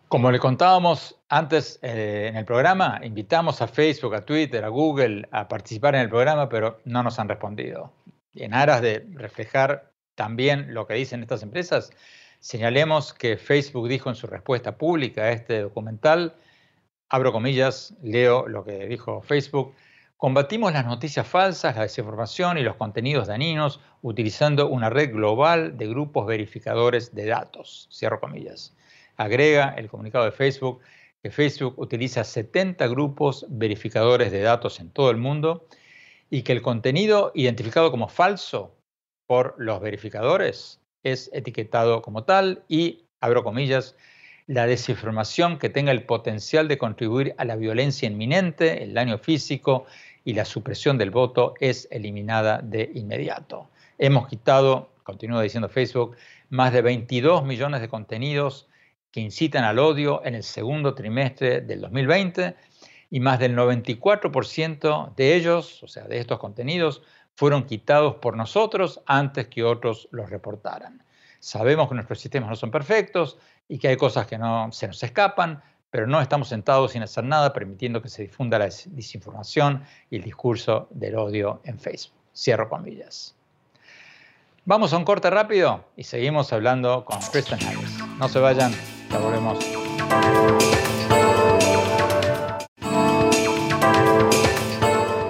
Como 0.08 0.32
le 0.32 0.40
contábamos 0.40 1.20
antes 1.30 1.80
eh, 1.82 2.28
en 2.30 2.38
el 2.38 2.46
programa, 2.46 3.02
invitamos 3.04 3.62
a 3.62 3.68
Facebook, 3.68 4.14
a 4.16 4.22
Twitter, 4.22 4.64
a 4.64 4.70
Google 4.70 5.28
a 5.32 5.48
participar 5.48 5.96
en 5.96 6.02
el 6.02 6.10
programa, 6.10 6.48
pero 6.48 6.80
no 6.86 7.02
nos 7.02 7.18
han 7.20 7.28
respondido. 7.28 7.92
En 8.34 8.54
aras 8.54 8.82
de 8.82 9.06
reflejar 9.14 9.92
también 10.14 10.74
lo 10.74 10.86
que 10.86 10.94
dicen 10.94 11.22
estas 11.22 11.42
empresas, 11.42 11.92
señalemos 12.40 13.14
que 13.14 13.38
Facebook 13.38 13.88
dijo 13.88 14.10
en 14.10 14.16
su 14.16 14.28
respuesta 14.28 14.78
pública 14.78 15.24
a 15.24 15.32
este 15.32 15.62
documental, 15.62 16.36
abro 17.10 17.32
comillas, 17.32 17.96
leo 18.04 18.48
lo 18.48 18.64
que 18.64 18.86
dijo 18.86 19.22
Facebook, 19.22 19.74
Combatimos 20.18 20.72
las 20.72 20.86
noticias 20.86 21.28
falsas, 21.28 21.76
la 21.76 21.82
desinformación 21.82 22.58
y 22.58 22.64
los 22.64 22.78
contenidos 22.78 23.28
dañinos 23.28 23.82
utilizando 24.02 24.70
una 24.70 24.90
red 24.90 25.12
global 25.12 25.78
de 25.78 25.88
grupos 25.88 26.26
verificadores 26.26 27.14
de 27.14 27.26
datos. 27.26 27.90
Cierro 27.92 28.22
comillas. 28.22 28.74
Agrega 29.18 29.74
el 29.78 29.90
comunicado 29.90 30.24
de 30.24 30.32
Facebook 30.32 30.80
que 31.22 31.32
Facebook 31.32 31.78
utiliza 31.78 32.24
70 32.24 32.88
grupos 32.88 33.46
verificadores 33.50 34.32
de 34.32 34.42
datos 34.42 34.80
en 34.80 34.90
todo 34.90 35.12
el 35.12 35.18
mundo 35.18 35.68
y 36.30 36.44
que 36.44 36.54
el 36.54 36.62
contenido 36.62 37.34
identificado 37.36 37.92
como 37.92 38.08
falso 38.08 38.74
por 39.28 39.56
los 39.58 39.82
verificadores 39.82 40.80
es 41.04 41.30
etiquetado 41.34 42.02
como 42.02 42.24
tal 42.24 42.64
y, 42.70 43.06
abro 43.20 43.44
comillas, 43.44 43.98
la 44.48 44.68
desinformación 44.68 45.58
que 45.58 45.70
tenga 45.70 45.92
el 45.92 46.04
potencial 46.04 46.68
de 46.68 46.78
contribuir 46.78 47.34
a 47.38 47.46
la 47.46 47.56
violencia 47.56 48.08
inminente, 48.08 48.84
el 48.84 48.94
daño 48.94 49.18
físico 49.18 49.86
y 50.24 50.34
la 50.34 50.46
supresión 50.46 50.98
del 50.98 51.12
voto 51.12 51.56
es 51.60 51.88
eliminada 51.92 52.60
de 52.62 52.92
inmediato. 52.94 53.70
Hemos 53.98 54.28
quitado, 54.28 54.90
continúa 55.04 55.42
diciendo 55.42 55.70
Facebook, 55.70 56.16
más 56.50 56.74
de 56.74 56.82
22 56.82 57.44
millones 57.44 57.82
de 57.82 57.90
contenidos 57.90 58.68
que 59.12 59.22
incitan 59.22 59.64
al 59.64 59.80
odio 59.80 60.22
en 60.26 60.36
el 60.36 60.44
segundo 60.44 60.94
trimestre 60.94 61.62
del 61.62 61.82
2020 61.82 62.56
y 63.10 63.20
más 63.20 63.40
del 63.40 63.56
94% 63.56 65.16
de 65.16 65.36
ellos, 65.36 65.82
o 65.84 65.88
sea, 65.88 66.04
de 66.04 66.20
estos 66.20 66.38
contenidos, 66.38 67.02
fueron 67.34 67.66
quitados 67.66 68.16
por 68.16 68.36
nosotros 68.38 69.02
antes 69.06 69.48
que 69.48 69.64
otros 69.64 70.08
los 70.12 70.30
reportaran. 70.30 71.04
Sabemos 71.40 71.88
que 71.88 71.96
nuestros 71.96 72.20
sistemas 72.20 72.50
no 72.50 72.56
son 72.56 72.72
perfectos 72.72 73.38
y 73.68 73.78
que 73.80 73.88
hay 73.88 73.98
cosas 73.98 74.28
que 74.28 74.38
no 74.38 74.72
se 74.72 74.88
nos 74.88 75.02
escapan, 75.04 75.64
pero 75.90 76.08
no 76.08 76.22
estamos 76.22 76.50
sentados 76.50 76.92
sin 76.92 77.04
hacer 77.04 77.24
nada, 77.24 77.54
permitiendo 77.54 78.02
que 78.02 78.10
se 78.10 78.24
difunda 78.24 78.60
la 78.60 78.66
desinformación 78.66 79.84
y 80.10 80.18
el 80.18 80.24
discurso 80.24 80.88
del 80.92 81.16
odio 81.16 81.62
en 81.64 81.80
Facebook. 81.80 82.16
Cierro 82.36 82.70
comillas. 82.70 83.36
Vamos 84.66 84.94
a 84.94 84.98
un 84.98 85.06
corte 85.06 85.30
rápido 85.30 85.86
y 85.96 86.04
seguimos 86.04 86.52
hablando 86.52 87.06
con 87.06 87.20
Kristen 87.32 87.60
Harris. 87.64 87.98
No 88.18 88.28
se 88.28 88.40
vayan, 88.40 88.74
ya 89.10 89.20
volvemos. 89.20 89.60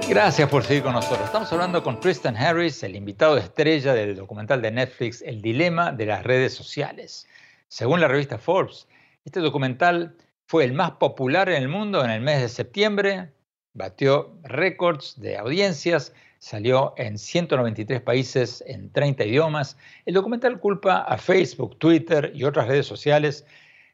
Gracias 0.08 0.50
por 0.50 0.64
seguir 0.64 0.84
con 0.84 0.94
nosotros. 0.94 1.26
Estamos 1.26 1.52
hablando 1.52 1.84
con 1.84 1.98
Kristen 1.98 2.38
Harris, 2.38 2.82
el 2.84 2.96
invitado 2.96 3.36
de 3.36 3.42
estrella 3.42 3.94
del 3.94 4.16
documental 4.16 4.62
de 4.62 4.72
Netflix 4.72 5.22
El 5.22 5.42
dilema 5.42 5.92
de 5.92 6.06
las 6.06 6.24
redes 6.24 6.54
sociales. 6.54 7.28
Según 7.76 8.00
la 8.00 8.08
revista 8.08 8.38
Forbes, 8.38 8.88
este 9.26 9.42
documental 9.42 10.16
fue 10.48 10.64
el 10.64 10.72
más 10.72 10.92
popular 10.92 11.50
en 11.50 11.62
el 11.62 11.68
mundo 11.68 12.06
en 12.06 12.10
el 12.10 12.22
mes 12.22 12.42
de 12.42 12.48
septiembre, 12.48 13.34
batió 13.74 14.40
récords 14.44 15.20
de 15.20 15.36
audiencias, 15.36 16.14
salió 16.40 16.94
en 16.96 17.18
193 17.18 18.00
países 18.00 18.64
en 18.66 18.94
30 18.94 19.26
idiomas. 19.26 19.78
El 20.06 20.14
documental 20.14 20.58
culpa 20.62 21.00
a 21.00 21.18
Facebook, 21.18 21.78
Twitter 21.78 22.32
y 22.34 22.46
otras 22.46 22.70
redes 22.70 22.86
sociales 22.86 23.46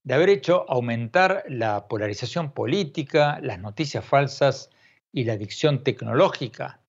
de 0.03 0.13
haber 0.13 0.29
hecho 0.29 0.63
aumentar 0.69 1.43
la 1.49 1.87
polarización 1.87 2.51
política, 2.51 3.39
las 3.41 3.57
noticias 3.57 4.05
falsas 4.05 4.69
y 5.11 5.23
la 5.23 5.33
adicción 5.33 5.83
tecnológica 5.83 6.81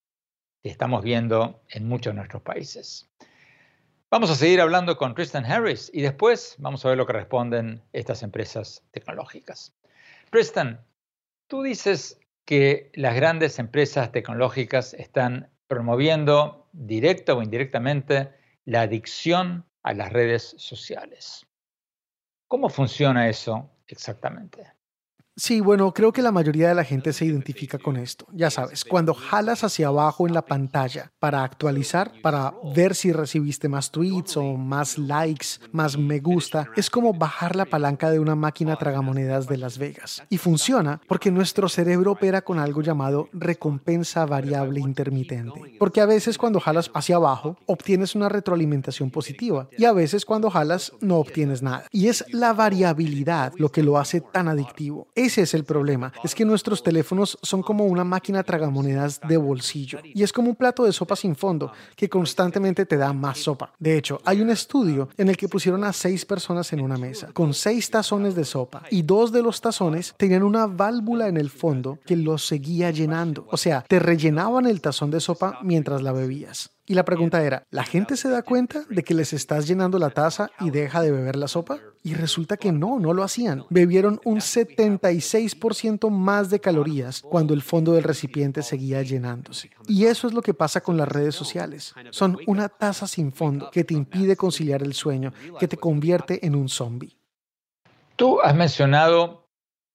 que 0.63 0.69
estamos 0.69 1.03
viendo 1.03 1.63
en 1.71 1.89
muchos 1.89 2.13
de 2.13 2.17
nuestros 2.17 2.43
países. 2.43 3.12
Vamos 4.13 4.31
a 4.31 4.35
seguir 4.35 4.61
hablando 4.61 4.99
con 4.99 5.15
Tristan 5.15 5.47
Harris 5.47 5.91
y 5.91 6.03
después 6.03 6.57
vamos 6.59 6.85
a 6.85 6.91
ver 6.91 6.99
lo 6.99 7.07
que 7.07 7.15
responden 7.15 7.83
estas 7.95 8.23
empresas 8.23 8.85
tecnológicas. 8.91 9.75
Tristan, 10.31 10.85
tú 11.47 11.63
dices 11.63 12.21
que 12.45 12.93
las 12.93 13.15
grandes 13.15 13.59
empresas 13.59 14.13
tecnológicas 14.13 14.93
están 14.93 15.51
promoviendo 15.67 16.69
directa 16.73 17.33
o 17.33 17.41
indirectamente 17.41 18.35
la 18.67 18.83
adicción 18.83 19.65
a 19.83 19.95
las 19.95 20.13
redes 20.13 20.57
sociales. 20.59 21.47
¿Cómo 22.49 22.69
funciona 22.69 23.31
eso 23.31 23.71
exactamente? 23.87 24.75
Sí, 25.35 25.63
bueno, 25.63 25.95
creo 25.95 26.13
que 26.13 26.21
la 26.21 26.31
mayoría 26.31 26.69
de 26.69 26.75
la 26.75 26.85
gente 26.85 27.15
se 27.15 27.25
identifica 27.25 27.79
con 27.79 27.97
esto. 27.97 28.27
Ya 28.33 28.51
sabes, 28.51 28.85
cuando 28.85 29.15
jalas 29.15 29.65
hacia 29.65 29.87
abajo 29.87 30.27
en 30.29 30.35
la 30.35 30.45
pantalla 30.45 31.11
para 31.19 31.43
actualizar, 31.43 32.13
para 32.21 32.53
ver 32.75 32.95
si 32.95 33.13
recibiste 33.13 33.67
más 33.67 33.91
tweets 33.91 34.37
o 34.37 34.59
más 34.59 34.99
likes, 34.99 35.47
más 35.73 35.97
me 35.97 36.21
gusta, 36.21 36.69
es 36.77 36.91
como 36.91 37.15
bajar 37.15 37.57
la 37.57 37.65
palanca 37.65 38.11
de 38.11 38.19
una 38.19 38.35
máquina 38.35 38.77
tragamonedas 38.77 39.47
de 39.47 39.57
Las 39.57 39.79
Vegas. 39.79 40.23
Y 40.29 40.37
funciona 40.37 41.01
porque 41.09 41.31
nuestro 41.31 41.71
cerebro 41.71 42.13
opera 42.13 42.43
con 42.43 42.59
algo 42.59 42.83
llamado 42.83 43.31
recompensa 43.33 44.27
variable 44.27 44.81
intermitente. 44.81 45.77
Porque 45.79 46.03
a 46.03 46.07
veces 46.07 46.37
cuando 46.37 46.61
jalas 46.61 46.91
hacia 46.93 47.17
abajo, 47.17 47.57
obtienes 47.65 48.15
una 48.15 48.29
retroalimentación 48.29 49.11
positiva 49.11 49.67
y 49.79 49.87
a 49.87 49.93
veces 49.95 50.27
cuando 50.27 50.51
jalas 50.51 50.93
no 51.01 51.17
obtienes 51.17 51.63
nada. 51.63 51.87
Y 51.91 52.09
es 52.09 52.23
la 52.29 52.53
variabilidad 52.53 53.55
lo 53.57 53.73
que 53.73 53.83
lo 53.83 53.97
hace 53.97 54.21
tan 54.21 54.49
adictivo. 54.49 55.09
Ese 55.23 55.43
es 55.43 55.55
el 55.55 55.63
problema, 55.63 56.13
es 56.25 56.35
que 56.35 56.45
nuestros 56.45 56.83
teléfonos 56.83 57.39
son 57.43 57.63
como 57.63 57.85
una 57.85 58.03
máquina 58.03 58.43
tragamonedas 58.43 59.21
de 59.21 59.37
bolsillo 59.37 60.01
y 60.03 60.25
es 60.25 60.33
como 60.33 60.51
un 60.51 60.57
plato 60.57 60.83
de 60.83 60.93
sopa 60.93 61.15
sin 61.15 61.37
fondo 61.37 61.71
que 61.95 62.09
constantemente 62.09 62.87
te 62.87 62.97
da 62.97 63.13
más 63.13 63.39
sopa. 63.39 63.73
De 63.79 63.97
hecho, 63.97 64.21
hay 64.25 64.41
un 64.41 64.51
estudio 64.51 65.11
en 65.17 65.29
el 65.29 65.37
que 65.37 65.49
pusieron 65.49 65.85
a 65.85 65.93
seis 65.93 66.25
personas 66.25 66.73
en 66.73 66.81
una 66.81 66.97
mesa 66.97 67.29
con 67.33 67.55
seis 67.55 67.89
tazones 67.89 68.35
de 68.35 68.45
sopa 68.45 68.83
y 68.91 69.03
dos 69.03 69.31
de 69.31 69.45
los 69.45 69.61
tazones 69.61 70.13
tenían 70.17 70.43
una 70.43 70.67
válvula 70.67 71.29
en 71.29 71.37
el 71.37 71.51
fondo 71.51 72.01
que 72.05 72.17
los 72.17 72.45
seguía 72.45 72.91
llenando. 72.91 73.47
O 73.53 73.57
sea, 73.57 73.83
te 73.83 74.01
rellenaban 74.01 74.67
el 74.67 74.81
tazón 74.81 75.13
de 75.13 75.21
sopa 75.21 75.61
mientras 75.63 76.03
la 76.03 76.11
bebías. 76.11 76.71
Y 76.85 76.95
la 76.95 77.05
pregunta 77.05 77.45
era, 77.45 77.63
¿la 77.71 77.85
gente 77.85 78.17
se 78.17 78.29
da 78.29 78.43
cuenta 78.43 78.83
de 78.91 79.05
que 79.05 79.15
les 79.15 79.33
estás 79.33 79.69
llenando 79.69 80.01
la 80.01 80.11
taza 80.11 80.51
y 80.59 80.71
deja 80.71 81.01
de 81.01 81.13
beber 81.13 81.37
la 81.37 81.47
sopa? 81.47 81.79
Y 82.05 82.15
resulta 82.15 82.57
que 82.57 82.73
no, 82.73 82.99
no 82.99 83.13
lo 83.13 83.23
hacían. 83.23 83.65
Bebieron 83.71 84.21
un 84.25 84.39
76% 84.39 86.11
más 86.11 86.51
de 86.51 86.61
calorías 86.61 87.23
cuando 87.23 87.55
el 87.55 87.63
fondo 87.63 87.93
del 87.93 88.03
recipiente 88.03 88.63
seguía 88.63 89.03
llenándose. 89.03 89.71
Y 89.87 90.07
eso 90.07 90.27
es 90.27 90.33
lo 90.33 90.43
que 90.43 90.53
pasa 90.53 90.81
con 90.81 90.97
las 90.97 91.09
redes 91.09 91.37
sociales. 91.37 91.95
Son 92.11 92.39
una 92.47 92.69
taza 92.69 93.07
sin 93.07 93.33
fondo 93.33 93.71
que 93.71 93.85
te 93.85 93.95
impide 93.95 94.37
conciliar 94.37 94.83
el 94.83 94.95
sueño, 94.95 95.33
que 95.61 95.69
te 95.69 95.77
convierte 95.77 96.45
en 96.45 96.57
un 96.57 96.69
zombie. 96.69 97.17
Tú 98.17 98.41
has 98.41 98.55
mencionado 98.55 99.49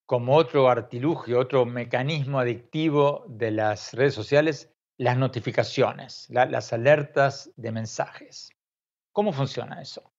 como 0.05 0.35
otro 0.35 0.69
artilugio, 0.69 1.39
otro 1.39 1.65
mecanismo 1.65 2.39
adictivo 2.39 3.25
de 3.27 3.51
las 3.51 3.93
redes 3.93 4.13
sociales, 4.13 4.71
las 4.97 5.17
notificaciones, 5.17 6.27
las 6.29 6.71
alertas 6.71 7.51
de 7.57 7.71
mensajes. 7.73 8.49
¿Cómo 9.11 9.33
funciona 9.33 9.81
eso? 9.81 10.09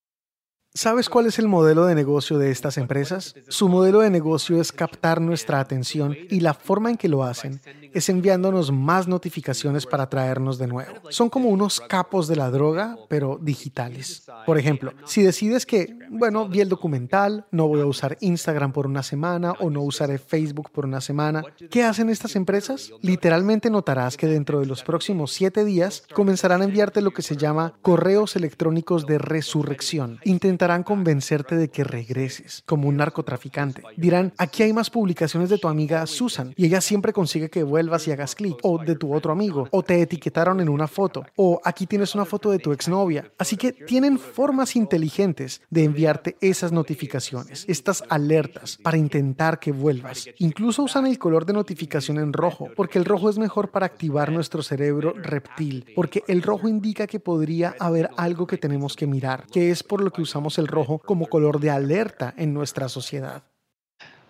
¿Sabes 0.75 1.09
cuál 1.09 1.27
es 1.27 1.39
el 1.41 1.49
modelo 1.49 1.87
de 1.87 1.95
negocio 1.95 2.39
de 2.39 2.51
estas 2.51 2.79
empresas? 2.79 3.35
Su 3.49 3.69
modelo 3.69 4.01
de 4.01 4.11
negocio 4.11 4.61
es 4.61 4.71
captar 4.71 5.21
nuestra 5.21 5.59
atención 5.59 6.17
y 6.31 6.39
la 6.41 6.55
forma 6.55 6.91
en 6.91 6.97
que 6.97 7.09
lo 7.09 7.25
hacen 7.25 7.61
es 7.93 8.09
enviándonos 8.09 8.71
más 8.71 9.09
notificaciones 9.09 9.87
para 9.87 10.09
traernos 10.09 10.59
de 10.59 10.67
nuevo. 10.67 11.11
Son 11.11 11.31
como 11.31 11.49
unos 11.49 11.81
capos 11.81 12.29
de 12.29 12.37
la 12.37 12.51
droga, 12.51 12.97
pero 13.09 13.39
digitales. 13.41 14.25
Por 14.47 14.59
ejemplo, 14.59 14.93
si 15.05 15.23
decides 15.23 15.67
que, 15.67 15.99
bueno, 16.11 16.49
vi 16.49 16.61
el 16.61 16.69
documental, 16.69 17.47
no 17.51 17.67
voy 17.67 17.81
a 17.81 17.87
usar 17.87 18.17
Instagram 18.21 18.73
por 18.73 18.87
una 18.87 19.03
semana 19.03 19.53
o 19.59 19.71
no 19.71 19.83
usaré 19.83 20.19
Facebook 20.19 20.71
por 20.71 20.85
una 20.85 21.01
semana, 21.01 21.43
¿qué 21.71 21.83
hacen 21.83 22.09
estas 22.09 22.37
empresas? 22.37 22.93
Literalmente 23.03 23.71
notarás 23.71 24.17
que 24.17 24.27
dentro 24.27 24.61
de 24.61 24.67
los 24.67 24.85
próximos 24.85 25.33
siete 25.33 25.65
días 25.65 26.05
comenzarán 26.15 26.61
a 26.61 26.67
enviarte 26.67 27.01
lo 27.01 27.13
que 27.13 27.23
se 27.23 27.37
llama 27.37 27.73
correos 27.83 28.37
electrónicos 28.37 29.07
de 29.07 29.19
resurrección. 29.19 30.21
Intentarán 30.59 30.83
convencerte 30.83 31.55
de 31.55 31.69
que 31.69 31.85
regreses, 31.85 32.65
como 32.67 32.89
un 32.89 32.97
narcotraficante. 32.97 33.81
Dirán, 33.97 34.33
aquí 34.39 34.65
hay 34.65 34.73
más 34.73 34.91
publicaciones 34.91 35.51
de 35.51 35.59
tu 35.59 35.69
amiga 35.69 36.05
Susan 36.09 36.53
y 36.57 36.67
ella 36.67 36.81
siempre 36.81 37.13
consigue 37.13 37.49
que 37.49 37.63
vuelvas 37.63 38.09
y 38.09 38.11
hagas 38.11 38.35
clic, 38.35 38.57
o 38.63 38.77
de 38.79 38.97
tu 38.97 39.15
otro 39.15 39.31
amigo, 39.31 39.69
o 39.71 39.85
te 39.85 40.03
etiquetaron 40.03 40.59
en 40.59 40.69
una 40.69 40.89
foto, 40.89 41.25
o 41.37 41.61
aquí 41.63 41.87
tienes 41.87 42.17
una 42.17 42.25
foto 42.25 42.51
de 42.51 42.59
tu 42.59 42.73
exnovia. 42.73 43.31
Así 43.39 43.57
que 43.57 43.71
tienen 43.71 44.19
formas 44.19 44.75
inteligentes 44.75 45.63
de 45.71 45.85
enviarte 45.85 46.37
esas 46.41 46.73
notificaciones, 46.73 47.65
estas 47.69 48.03
alertas, 48.09 48.79
para 48.83 48.99
intentar 48.99 49.61
que 49.61 49.71
vuelvas. 49.71 50.29
Incluso 50.39 50.83
usan 50.83 51.07
el 51.07 51.21
color 51.21 51.47
de 51.47 51.53
notificación 51.53 52.19
en 52.19 52.33
rojo, 52.33 52.67
porque 52.75 52.99
el 52.99 53.05
rojo 53.05 53.31
es 53.31 53.39
mejor 53.39 53.71
para 53.71 53.87
activar 53.87 54.33
nuestro 54.33 54.65
cerebro 54.65 55.15
reptil, 55.15 55.87
porque 55.95 56.25
el 56.27 56.43
rojo 56.43 56.67
indica 56.67 57.07
que 57.07 57.21
podría 57.21 57.77
haber 57.79 58.11
algo 58.17 58.49
que 58.49 58.59
tenemos 58.59 58.97
que 58.97 59.07
mirar, 59.07 59.47
que 59.53 59.71
es 59.71 59.85
por 59.85 60.01
lo 60.01 60.11
que 60.11 60.23
usamos 60.23 60.48
el 60.57 60.69
rojo 60.69 60.99
como 60.99 61.27
color 61.27 61.61
de 61.61 61.69
alerta 61.69 62.33
en 62.39 62.55
nuestra 62.55 62.89
sociedad. 62.89 63.43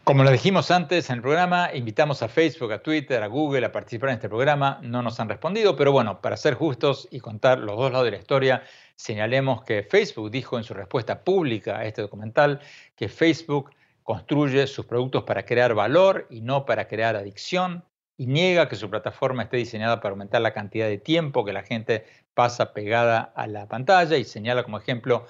Como 0.09 0.24
lo 0.24 0.31
dijimos 0.31 0.70
antes 0.70 1.11
en 1.11 1.16
el 1.16 1.22
programa, 1.22 1.68
invitamos 1.74 2.22
a 2.22 2.28
Facebook, 2.28 2.72
a 2.72 2.83
Twitter, 2.83 3.22
a 3.22 3.26
Google 3.26 3.66
a 3.66 3.72
participar 3.72 4.09
en 4.09 4.14
este 4.14 4.31
programa. 4.31 4.81
No 4.83 5.02
nos 5.02 5.20
han 5.20 5.28
respondido, 5.28 5.76
pero 5.76 5.92
bueno, 5.92 6.22
para 6.22 6.38
ser 6.38 6.54
justos 6.54 7.07
y 7.11 7.20
contar 7.20 7.59
los 7.59 7.76
dos 7.76 7.92
lados 7.92 8.07
de 8.07 8.12
la 8.12 8.16
historia, 8.16 8.62
señalemos 8.96 9.64
que 9.64 9.83
Facebook 9.83 10.31
dijo 10.31 10.57
en 10.57 10.64
su 10.64 10.72
respuesta 10.72 11.22
pública 11.22 11.76
a 11.76 11.85
este 11.85 12.00
documental 12.00 12.61
que 12.96 13.11
Facebook 13.11 13.70
construye 14.02 14.66
sus 14.66 14.87
productos 14.87 15.24
para 15.24 15.44
crear 15.44 15.74
valor 15.74 16.26
y 16.31 16.40
no 16.40 16.64
para 16.64 16.88
crear 16.88 17.14
adicción 17.14 17.85
y 18.16 18.26
niega 18.26 18.70
que 18.70 18.76
su 18.76 18.88
plataforma 18.88 19.42
esté 19.42 19.59
diseñada 19.59 20.00
para 20.00 20.12
aumentar 20.12 20.40
la 20.40 20.54
cantidad 20.54 20.87
de 20.87 20.96
tiempo 20.96 21.44
que 21.44 21.52
la 21.52 21.62
gente 21.62 22.07
pasa 22.33 22.72
pegada 22.72 23.33
a 23.37 23.46
la 23.46 23.68
pantalla 23.68 24.16
y 24.16 24.24
señala 24.24 24.64
como 24.64 24.78
ejemplo 24.78 25.26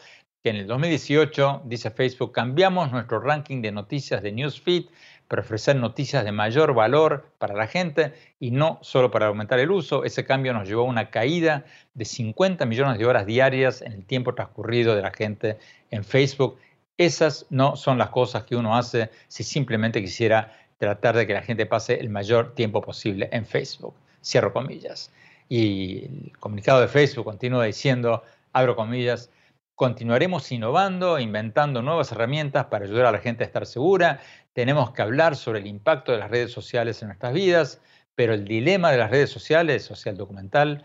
en 0.48 0.56
el 0.56 0.66
2018, 0.66 1.62
dice 1.64 1.90
Facebook, 1.90 2.32
cambiamos 2.32 2.90
nuestro 2.90 3.20
ranking 3.20 3.62
de 3.62 3.72
noticias 3.72 4.22
de 4.22 4.32
Newsfeed 4.32 4.84
para 5.28 5.42
ofrecer 5.42 5.76
noticias 5.76 6.24
de 6.24 6.32
mayor 6.32 6.74
valor 6.74 7.30
para 7.38 7.54
la 7.54 7.66
gente 7.66 8.14
y 8.40 8.50
no 8.50 8.78
solo 8.80 9.10
para 9.10 9.26
aumentar 9.26 9.58
el 9.58 9.70
uso. 9.70 10.04
Ese 10.04 10.24
cambio 10.24 10.54
nos 10.54 10.66
llevó 10.66 10.82
a 10.82 10.86
una 10.86 11.10
caída 11.10 11.66
de 11.94 12.04
50 12.04 12.64
millones 12.66 12.98
de 12.98 13.06
horas 13.06 13.26
diarias 13.26 13.82
en 13.82 13.92
el 13.92 14.04
tiempo 14.04 14.34
transcurrido 14.34 14.96
de 14.96 15.02
la 15.02 15.10
gente 15.10 15.58
en 15.90 16.02
Facebook. 16.02 16.58
Esas 16.96 17.46
no 17.50 17.76
son 17.76 17.98
las 17.98 18.08
cosas 18.08 18.44
que 18.44 18.56
uno 18.56 18.76
hace 18.76 19.10
si 19.28 19.44
simplemente 19.44 20.00
quisiera 20.00 20.52
tratar 20.78 21.16
de 21.16 21.26
que 21.26 21.34
la 21.34 21.42
gente 21.42 21.66
pase 21.66 22.00
el 22.00 22.08
mayor 22.08 22.54
tiempo 22.54 22.80
posible 22.80 23.28
en 23.32 23.44
Facebook. 23.44 23.94
Cierro 24.24 24.52
comillas. 24.52 25.12
Y 25.48 26.04
el 26.04 26.32
comunicado 26.38 26.80
de 26.80 26.88
Facebook 26.88 27.24
continúa 27.24 27.64
diciendo, 27.64 28.22
abro 28.52 28.76
comillas, 28.76 29.30
Continuaremos 29.78 30.50
innovando, 30.50 31.20
inventando 31.20 31.82
nuevas 31.82 32.10
herramientas 32.10 32.66
para 32.66 32.84
ayudar 32.84 33.06
a 33.06 33.12
la 33.12 33.20
gente 33.20 33.44
a 33.44 33.46
estar 33.46 33.64
segura. 33.64 34.18
Tenemos 34.52 34.90
que 34.90 35.02
hablar 35.02 35.36
sobre 35.36 35.60
el 35.60 35.68
impacto 35.68 36.10
de 36.10 36.18
las 36.18 36.32
redes 36.32 36.50
sociales 36.50 37.00
en 37.00 37.06
nuestras 37.06 37.32
vidas, 37.32 37.80
pero 38.16 38.34
el 38.34 38.44
dilema 38.44 38.90
de 38.90 38.98
las 38.98 39.08
redes 39.08 39.30
sociales, 39.30 39.84
social 39.84 40.16
documental, 40.16 40.84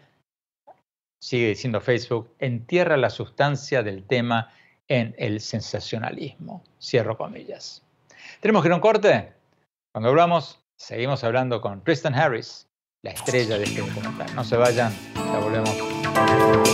sigue 1.19 1.47
diciendo 1.47 1.81
Facebook, 1.81 2.35
entierra 2.37 2.95
la 2.95 3.09
sustancia 3.09 3.81
del 3.81 4.03
tema 4.03 4.53
en 4.87 5.15
el 5.17 5.41
sensacionalismo. 5.41 6.63
Cierro 6.79 7.17
comillas. 7.17 7.81
Tenemos 8.41 8.61
que 8.61 8.67
ir 8.67 8.73
a 8.73 8.75
un 8.75 8.81
corte. 8.81 9.33
Cuando 9.91 10.09
hablamos, 10.09 10.63
seguimos 10.77 11.23
hablando 11.23 11.61
con 11.61 11.83
Tristan 11.83 12.13
Harris, 12.13 12.67
la 13.03 13.09
estrella 13.09 13.57
de 13.57 13.63
este 13.63 13.81
documental. 13.81 14.35
No 14.35 14.43
se 14.43 14.55
vayan, 14.55 14.93
ya 15.15 15.39
volvemos. 15.39 16.72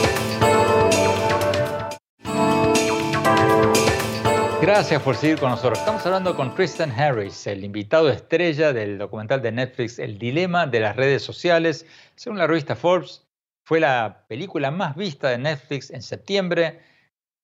Gracias 4.61 5.01
por 5.01 5.15
seguir 5.15 5.39
con 5.39 5.51
nosotros. 5.51 5.79
Estamos 5.79 6.05
hablando 6.05 6.35
con 6.35 6.53
Tristan 6.53 6.91
Harris, 6.91 7.47
el 7.47 7.63
invitado 7.63 8.09
estrella 8.09 8.73
del 8.73 8.97
documental 8.97 9.41
de 9.41 9.53
Netflix 9.53 9.99
El 9.99 10.19
dilema 10.19 10.67
de 10.67 10.81
las 10.81 10.97
redes 10.97 11.23
sociales. 11.23 11.85
Según 12.15 12.39
la 12.39 12.45
revista 12.45 12.75
Forbes, 12.75 13.25
fue 13.63 13.79
la 13.79 14.25
película 14.27 14.69
más 14.69 14.97
vista 14.97 15.29
de 15.29 15.37
Netflix 15.37 15.91
en 15.91 16.01
septiembre. 16.01 16.81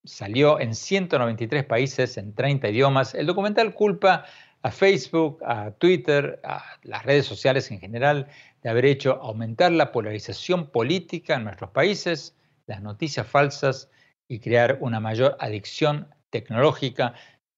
Salió 0.03 0.59
en 0.59 0.75
193 0.75 1.63
países, 1.63 2.17
en 2.17 2.35
30 2.35 2.67
idiomas. 2.67 3.15
El 3.15 3.27
documental 3.27 3.73
culpa 3.73 4.25
a 4.61 4.71
Facebook, 4.71 5.41
a 5.45 5.71
Twitter, 5.71 6.41
a 6.43 6.65
las 6.83 7.05
redes 7.05 7.25
sociales 7.25 7.71
en 7.71 7.79
general, 7.79 8.27
de 8.61 8.69
haber 8.69 8.85
hecho 8.85 9.21
aumentar 9.21 9.71
la 9.71 9.93
polarización 9.93 10.69
política 10.69 11.35
en 11.35 11.45
nuestros 11.45 11.69
países, 11.69 12.35
las 12.67 12.81
noticias 12.81 13.25
falsas 13.25 13.89
y 14.27 14.39
crear 14.39 14.79
una 14.81 14.99
mayor 14.99 15.37
adicción 15.39 16.13
tecnológica, 16.43 17.13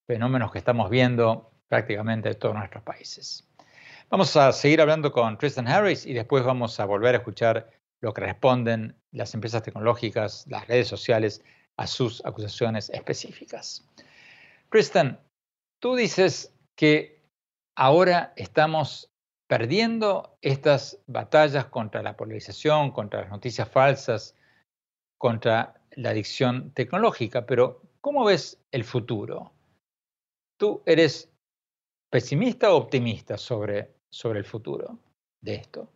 fenómenos 0.06 0.52
que 0.52 0.60
estamos 0.60 0.90
viendo 0.90 1.52
prácticamente 1.68 2.30
en 2.30 2.40
todos 2.40 2.56
nuestros 2.56 2.84
países. 2.84 3.48
Vamos 4.10 4.36
a 4.38 4.52
seguir 4.52 4.82
hablando 4.82 5.12
con 5.12 5.38
Tristan 5.38 5.68
Harris 5.68 6.06
y 6.06 6.14
después 6.14 6.44
vamos 6.44 6.80
a 6.80 6.86
volver 6.86 7.16
a 7.16 7.18
escuchar 7.18 7.72
lo 8.02 8.14
que 8.14 8.22
responden 8.22 8.96
las 9.12 9.34
empresas 9.34 9.64
tecnológicas, 9.64 10.46
las 10.48 10.68
redes 10.68 10.88
sociales 10.88 11.44
a 11.76 11.88
sus 11.88 12.24
acusaciones 12.24 12.92
específicas. 12.92 13.84
Tristan, 14.70 15.20
tú 15.80 15.96
dices 15.96 16.54
que 16.76 17.24
ahora 17.76 18.34
estamos 18.36 19.10
perdiendo 19.48 20.38
estas 20.42 21.00
batallas 21.08 21.66
contra 21.66 22.04
la 22.04 22.16
polarización, 22.16 22.92
contra 22.92 23.22
las 23.22 23.32
noticias 23.32 23.68
falsas, 23.68 24.36
contra 25.18 25.82
la 25.96 26.12
adicción 26.12 26.72
tecnológica, 26.76 27.48
pero 27.48 27.82
¿Cómo 28.02 28.26
ves 28.26 28.60
el 28.72 28.84
futuro? 28.84 29.52
Tú 30.58 30.82
eres 30.86 31.32
pesimista 32.10 32.74
o 32.74 32.78
optimista 32.78 33.38
sobre, 33.38 33.96
sobre 34.10 34.40
el 34.40 34.46
futuro 34.46 34.98
de 35.42 35.56
esto? 35.56 35.90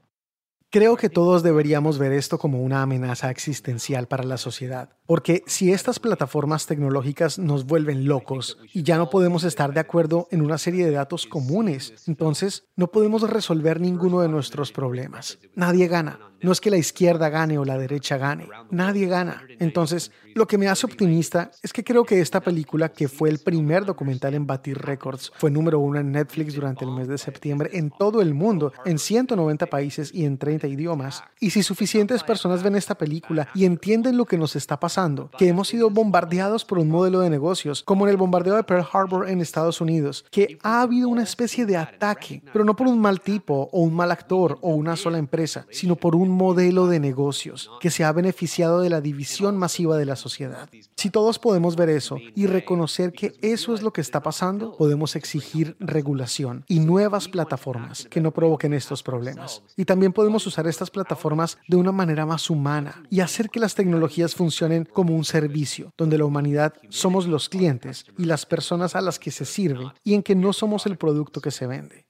Creo 0.73 0.95
que 0.95 1.09
todos 1.09 1.43
deberíamos 1.43 1.97
ver 1.97 2.13
esto 2.13 2.39
como 2.39 2.61
una 2.61 2.81
amenaza 2.81 3.29
existencial 3.29 4.07
para 4.07 4.23
la 4.23 4.37
sociedad, 4.37 4.91
porque 5.05 5.43
si 5.45 5.73
estas 5.73 5.99
plataformas 5.99 6.65
tecnológicas 6.65 7.37
nos 7.37 7.65
vuelven 7.65 8.05
locos 8.05 8.57
y 8.73 8.83
ya 8.83 8.95
no 8.95 9.09
podemos 9.09 9.43
estar 9.43 9.73
de 9.73 9.81
acuerdo 9.81 10.29
en 10.31 10.41
una 10.41 10.57
serie 10.57 10.85
de 10.85 10.91
datos 10.91 11.27
comunes, 11.27 12.05
entonces 12.07 12.69
no 12.77 12.87
podemos 12.87 13.29
resolver 13.29 13.81
ninguno 13.81 14.21
de 14.21 14.29
nuestros 14.29 14.71
problemas. 14.71 15.39
Nadie 15.55 15.89
gana. 15.89 16.19
No 16.41 16.51
es 16.51 16.59
que 16.59 16.71
la 16.71 16.77
izquierda 16.77 17.29
gane 17.29 17.59
o 17.59 17.65
la 17.65 17.77
derecha 17.77 18.17
gane. 18.17 18.47
Nadie 18.71 19.05
gana. 19.05 19.43
Entonces, 19.59 20.11
lo 20.33 20.47
que 20.47 20.57
me 20.57 20.69
hace 20.69 20.87
optimista 20.87 21.51
es 21.61 21.71
que 21.71 21.83
creo 21.83 22.03
que 22.03 22.19
esta 22.19 22.41
película, 22.41 22.89
que 22.89 23.07
fue 23.07 23.29
el 23.29 23.37
primer 23.37 23.85
documental 23.85 24.33
en 24.33 24.47
batir 24.47 24.79
récords, 24.79 25.31
fue 25.35 25.51
número 25.51 25.79
uno 25.79 25.99
en 25.99 26.11
Netflix 26.11 26.55
durante 26.55 26.83
el 26.83 26.91
mes 26.91 27.07
de 27.07 27.19
septiembre 27.19 27.69
en 27.73 27.91
todo 27.91 28.21
el 28.21 28.33
mundo, 28.33 28.73
en 28.85 28.97
190 28.97 29.67
países 29.67 30.11
y 30.13 30.25
en 30.25 30.39
30 30.39 30.60
idiomas. 30.67 31.23
Y 31.39 31.51
si 31.51 31.63
suficientes 31.63 32.23
personas 32.23 32.63
ven 32.63 32.75
esta 32.75 32.95
película 32.95 33.47
y 33.53 33.65
entienden 33.65 34.17
lo 34.17 34.25
que 34.25 34.37
nos 34.37 34.55
está 34.55 34.79
pasando, 34.79 35.29
que 35.37 35.47
hemos 35.47 35.69
sido 35.69 35.89
bombardeados 35.89 36.65
por 36.65 36.79
un 36.79 36.89
modelo 36.89 37.19
de 37.19 37.29
negocios, 37.29 37.83
como 37.83 38.05
en 38.05 38.11
el 38.11 38.17
bombardeo 38.17 38.55
de 38.55 38.63
Pearl 38.63 38.87
Harbor 38.91 39.29
en 39.29 39.41
Estados 39.41 39.81
Unidos, 39.81 40.25
que 40.31 40.57
ha 40.63 40.81
habido 40.81 41.09
una 41.09 41.23
especie 41.23 41.65
de 41.65 41.77
ataque, 41.77 42.43
pero 42.51 42.65
no 42.65 42.75
por 42.75 42.87
un 42.87 42.99
mal 42.99 43.21
tipo 43.21 43.69
o 43.71 43.81
un 43.81 43.93
mal 43.93 44.11
actor 44.11 44.57
o 44.61 44.69
una 44.69 44.95
sola 44.95 45.17
empresa, 45.17 45.65
sino 45.71 45.95
por 45.95 46.15
un 46.15 46.29
modelo 46.29 46.87
de 46.87 46.99
negocios 46.99 47.69
que 47.79 47.91
se 47.91 48.03
ha 48.03 48.11
beneficiado 48.11 48.81
de 48.81 48.89
la 48.89 49.01
división 49.01 49.57
masiva 49.57 49.97
de 49.97 50.05
la 50.05 50.15
sociedad. 50.15 50.69
Si 50.95 51.09
todos 51.09 51.39
podemos 51.39 51.75
ver 51.75 51.89
eso 51.89 52.17
y 52.35 52.45
reconocer 52.45 53.11
que 53.11 53.33
eso 53.41 53.73
es 53.73 53.81
lo 53.81 53.91
que 53.91 54.01
está 54.01 54.21
pasando, 54.21 54.75
podemos 54.77 55.15
exigir 55.15 55.75
regulación 55.79 56.63
y 56.67 56.79
nuevas 56.79 57.27
plataformas 57.27 58.07
que 58.09 58.21
no 58.21 58.31
provoquen 58.31 58.73
estos 58.73 59.03
problemas. 59.03 59.63
Y 59.75 59.85
también 59.85 60.13
podemos 60.13 60.47
usar 60.51 60.67
estas 60.67 60.91
plataformas 60.91 61.57
de 61.67 61.77
una 61.77 61.93
manera 61.93 62.25
más 62.25 62.49
humana 62.49 63.03
y 63.09 63.21
hacer 63.21 63.49
que 63.49 63.61
las 63.61 63.73
tecnologías 63.73 64.35
funcionen 64.35 64.83
como 64.83 65.15
un 65.15 65.23
servicio, 65.23 65.93
donde 65.97 66.17
la 66.17 66.25
humanidad 66.25 66.73
somos 66.89 67.25
los 67.25 67.47
clientes 67.47 68.05
y 68.17 68.25
las 68.25 68.45
personas 68.45 68.95
a 68.95 69.01
las 69.01 69.17
que 69.17 69.31
se 69.31 69.45
sirve 69.45 69.85
y 70.03 70.13
en 70.13 70.23
que 70.23 70.35
no 70.35 70.51
somos 70.51 70.85
el 70.85 70.97
producto 70.97 71.39
que 71.39 71.51
se 71.51 71.67
vende. 71.67 72.05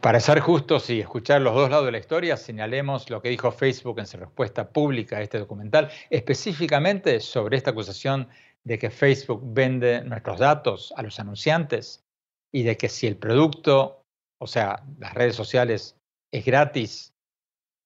Para 0.00 0.20
ser 0.20 0.40
justos 0.40 0.88
y 0.88 1.00
escuchar 1.00 1.42
los 1.42 1.54
dos 1.54 1.68
lados 1.68 1.84
de 1.84 1.92
la 1.92 1.98
historia, 1.98 2.36
señalemos 2.36 3.10
lo 3.10 3.20
que 3.20 3.28
dijo 3.28 3.50
Facebook 3.52 3.98
en 3.98 4.06
su 4.06 4.16
respuesta 4.16 4.70
pública 4.70 5.18
a 5.18 5.22
este 5.22 5.38
documental, 5.38 5.90
específicamente 6.08 7.20
sobre 7.20 7.58
esta 7.58 7.72
acusación 7.72 8.28
de 8.64 8.78
que 8.78 8.90
Facebook 8.90 9.42
vende 9.44 10.02
nuestros 10.02 10.38
datos 10.38 10.94
a 10.96 11.02
los 11.02 11.20
anunciantes 11.20 12.04
y 12.52 12.62
de 12.62 12.76
que 12.76 12.88
si 12.88 13.06
el 13.06 13.16
producto, 13.16 14.02
o 14.40 14.46
sea, 14.46 14.82
las 14.98 15.12
redes 15.12 15.36
sociales, 15.36 15.96
es 16.32 16.44
gratis, 16.44 17.12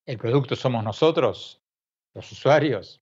el 0.07 0.19
producto 0.19 0.57
somos 0.57 0.83
nosotros, 0.85 1.61
los 2.15 2.31
usuarios. 2.33 3.01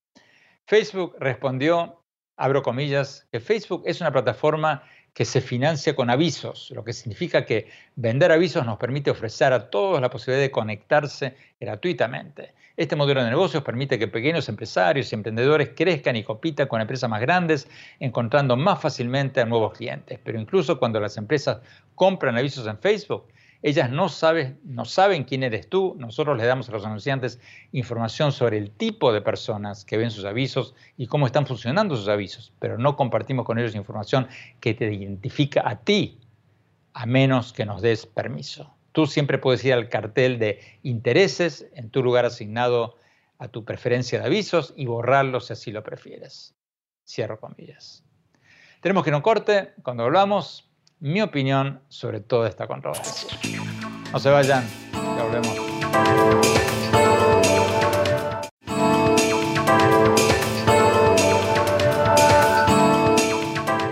Facebook 0.65 1.15
respondió, 1.19 2.03
abro 2.37 2.61
comillas, 2.61 3.27
que 3.31 3.39
Facebook 3.39 3.83
es 3.85 4.01
una 4.01 4.11
plataforma 4.11 4.83
que 5.13 5.25
se 5.25 5.41
financia 5.41 5.95
con 5.95 6.09
avisos, 6.09 6.71
lo 6.71 6.83
que 6.83 6.93
significa 6.93 7.45
que 7.45 7.67
vender 7.95 8.31
avisos 8.31 8.65
nos 8.65 8.77
permite 8.77 9.11
ofrecer 9.11 9.51
a 9.51 9.69
todos 9.69 9.99
la 9.99 10.09
posibilidad 10.09 10.43
de 10.43 10.51
conectarse 10.51 11.35
gratuitamente. 11.59 12.53
Este 12.77 12.95
modelo 12.95 13.21
de 13.21 13.29
negocios 13.29 13.61
permite 13.61 13.99
que 13.99 14.07
pequeños 14.07 14.47
empresarios 14.47 15.11
y 15.11 15.15
emprendedores 15.15 15.71
crezcan 15.75 16.15
y 16.15 16.23
compitan 16.23 16.67
con 16.67 16.79
empresas 16.79 17.09
más 17.09 17.19
grandes, 17.19 17.67
encontrando 17.99 18.55
más 18.55 18.79
fácilmente 18.79 19.41
a 19.41 19.45
nuevos 19.45 19.73
clientes. 19.73 20.17
Pero 20.23 20.39
incluso 20.39 20.79
cuando 20.79 21.01
las 21.01 21.17
empresas 21.17 21.59
compran 21.95 22.37
avisos 22.37 22.65
en 22.67 22.77
Facebook, 22.77 23.27
ellas 23.61 23.89
no, 23.89 24.07
no 24.63 24.85
saben 24.85 25.23
quién 25.23 25.43
eres 25.43 25.69
tú. 25.69 25.95
Nosotros 25.97 26.37
le 26.37 26.45
damos 26.45 26.69
a 26.69 26.71
los 26.71 26.85
anunciantes 26.85 27.39
información 27.71 28.31
sobre 28.31 28.57
el 28.57 28.71
tipo 28.71 29.11
de 29.11 29.21
personas 29.21 29.83
que 29.83 29.97
ven 29.97 30.11
sus 30.11 30.25
avisos 30.25 30.75
y 30.97 31.07
cómo 31.07 31.25
están 31.25 31.45
funcionando 31.45 31.95
sus 31.95 32.07
avisos, 32.07 32.53
pero 32.59 32.77
no 32.77 32.95
compartimos 32.95 33.45
con 33.45 33.59
ellos 33.59 33.75
información 33.75 34.27
que 34.59 34.73
te 34.73 34.93
identifica 34.93 35.67
a 35.67 35.81
ti, 35.81 36.19
a 36.93 37.05
menos 37.05 37.51
que 37.51 37.65
nos 37.65 37.81
des 37.81 38.05
permiso. 38.05 38.73
Tú 38.91 39.07
siempre 39.07 39.37
puedes 39.37 39.63
ir 39.65 39.73
al 39.73 39.89
cartel 39.89 40.39
de 40.39 40.59
intereses 40.83 41.67
en 41.75 41.89
tu 41.89 42.01
lugar 42.01 42.25
asignado 42.25 42.95
a 43.37 43.47
tu 43.47 43.63
preferencia 43.63 44.19
de 44.19 44.25
avisos 44.25 44.73
y 44.75 44.85
borrarlos 44.85 45.47
si 45.47 45.53
así 45.53 45.71
lo 45.71 45.83
prefieres. 45.83 46.55
Cierro 47.05 47.39
comillas. 47.39 48.03
Tenemos 48.81 49.03
que 49.03 49.11
no 49.11 49.21
corte. 49.21 49.73
Cuando 49.83 50.03
volvamos, 50.03 50.69
mi 50.99 51.21
opinión 51.21 51.81
sobre 51.87 52.19
toda 52.19 52.49
esta 52.49 52.67
controversia. 52.67 53.29
No 54.11 54.17
se 54.17 54.29
vayan, 54.31 54.63
ya 54.91 55.23
volvemos. 55.23 55.55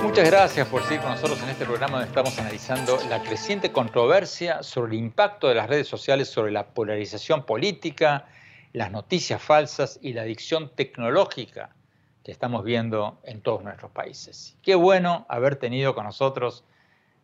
Muchas 0.02 0.26
gracias 0.26 0.68
por 0.70 0.82
seguir 0.82 1.02
con 1.02 1.12
nosotros 1.12 1.40
en 1.44 1.50
este 1.50 1.66
programa 1.66 1.98
donde 1.98 2.08
estamos 2.08 2.40
analizando 2.40 2.98
la 3.08 3.22
creciente 3.22 3.72
controversia 3.72 4.64
sobre 4.64 4.94
el 4.94 5.04
impacto 5.04 5.50
de 5.50 5.54
las 5.54 5.70
redes 5.70 5.88
sociales 5.88 6.28
sobre 6.28 6.52
la 6.52 6.66
polarización 6.66 7.46
política, 7.46 8.26
las 8.74 8.92
noticias 8.92 9.40
falsas 9.40 10.00
y 10.02 10.14
la 10.14 10.24
adicción 10.24 10.72
tecnológica 10.76 11.76
que 12.24 12.32
estamos 12.32 12.64
viendo 12.64 13.22
en 13.24 13.42
todos 13.42 13.64
nuestros 13.64 13.92
países. 13.92 14.58
Qué 14.64 14.74
bueno 14.74 15.28
haber 15.30 15.58
tenido 15.58 15.94
con 15.94 16.06
nosotros 16.06 16.64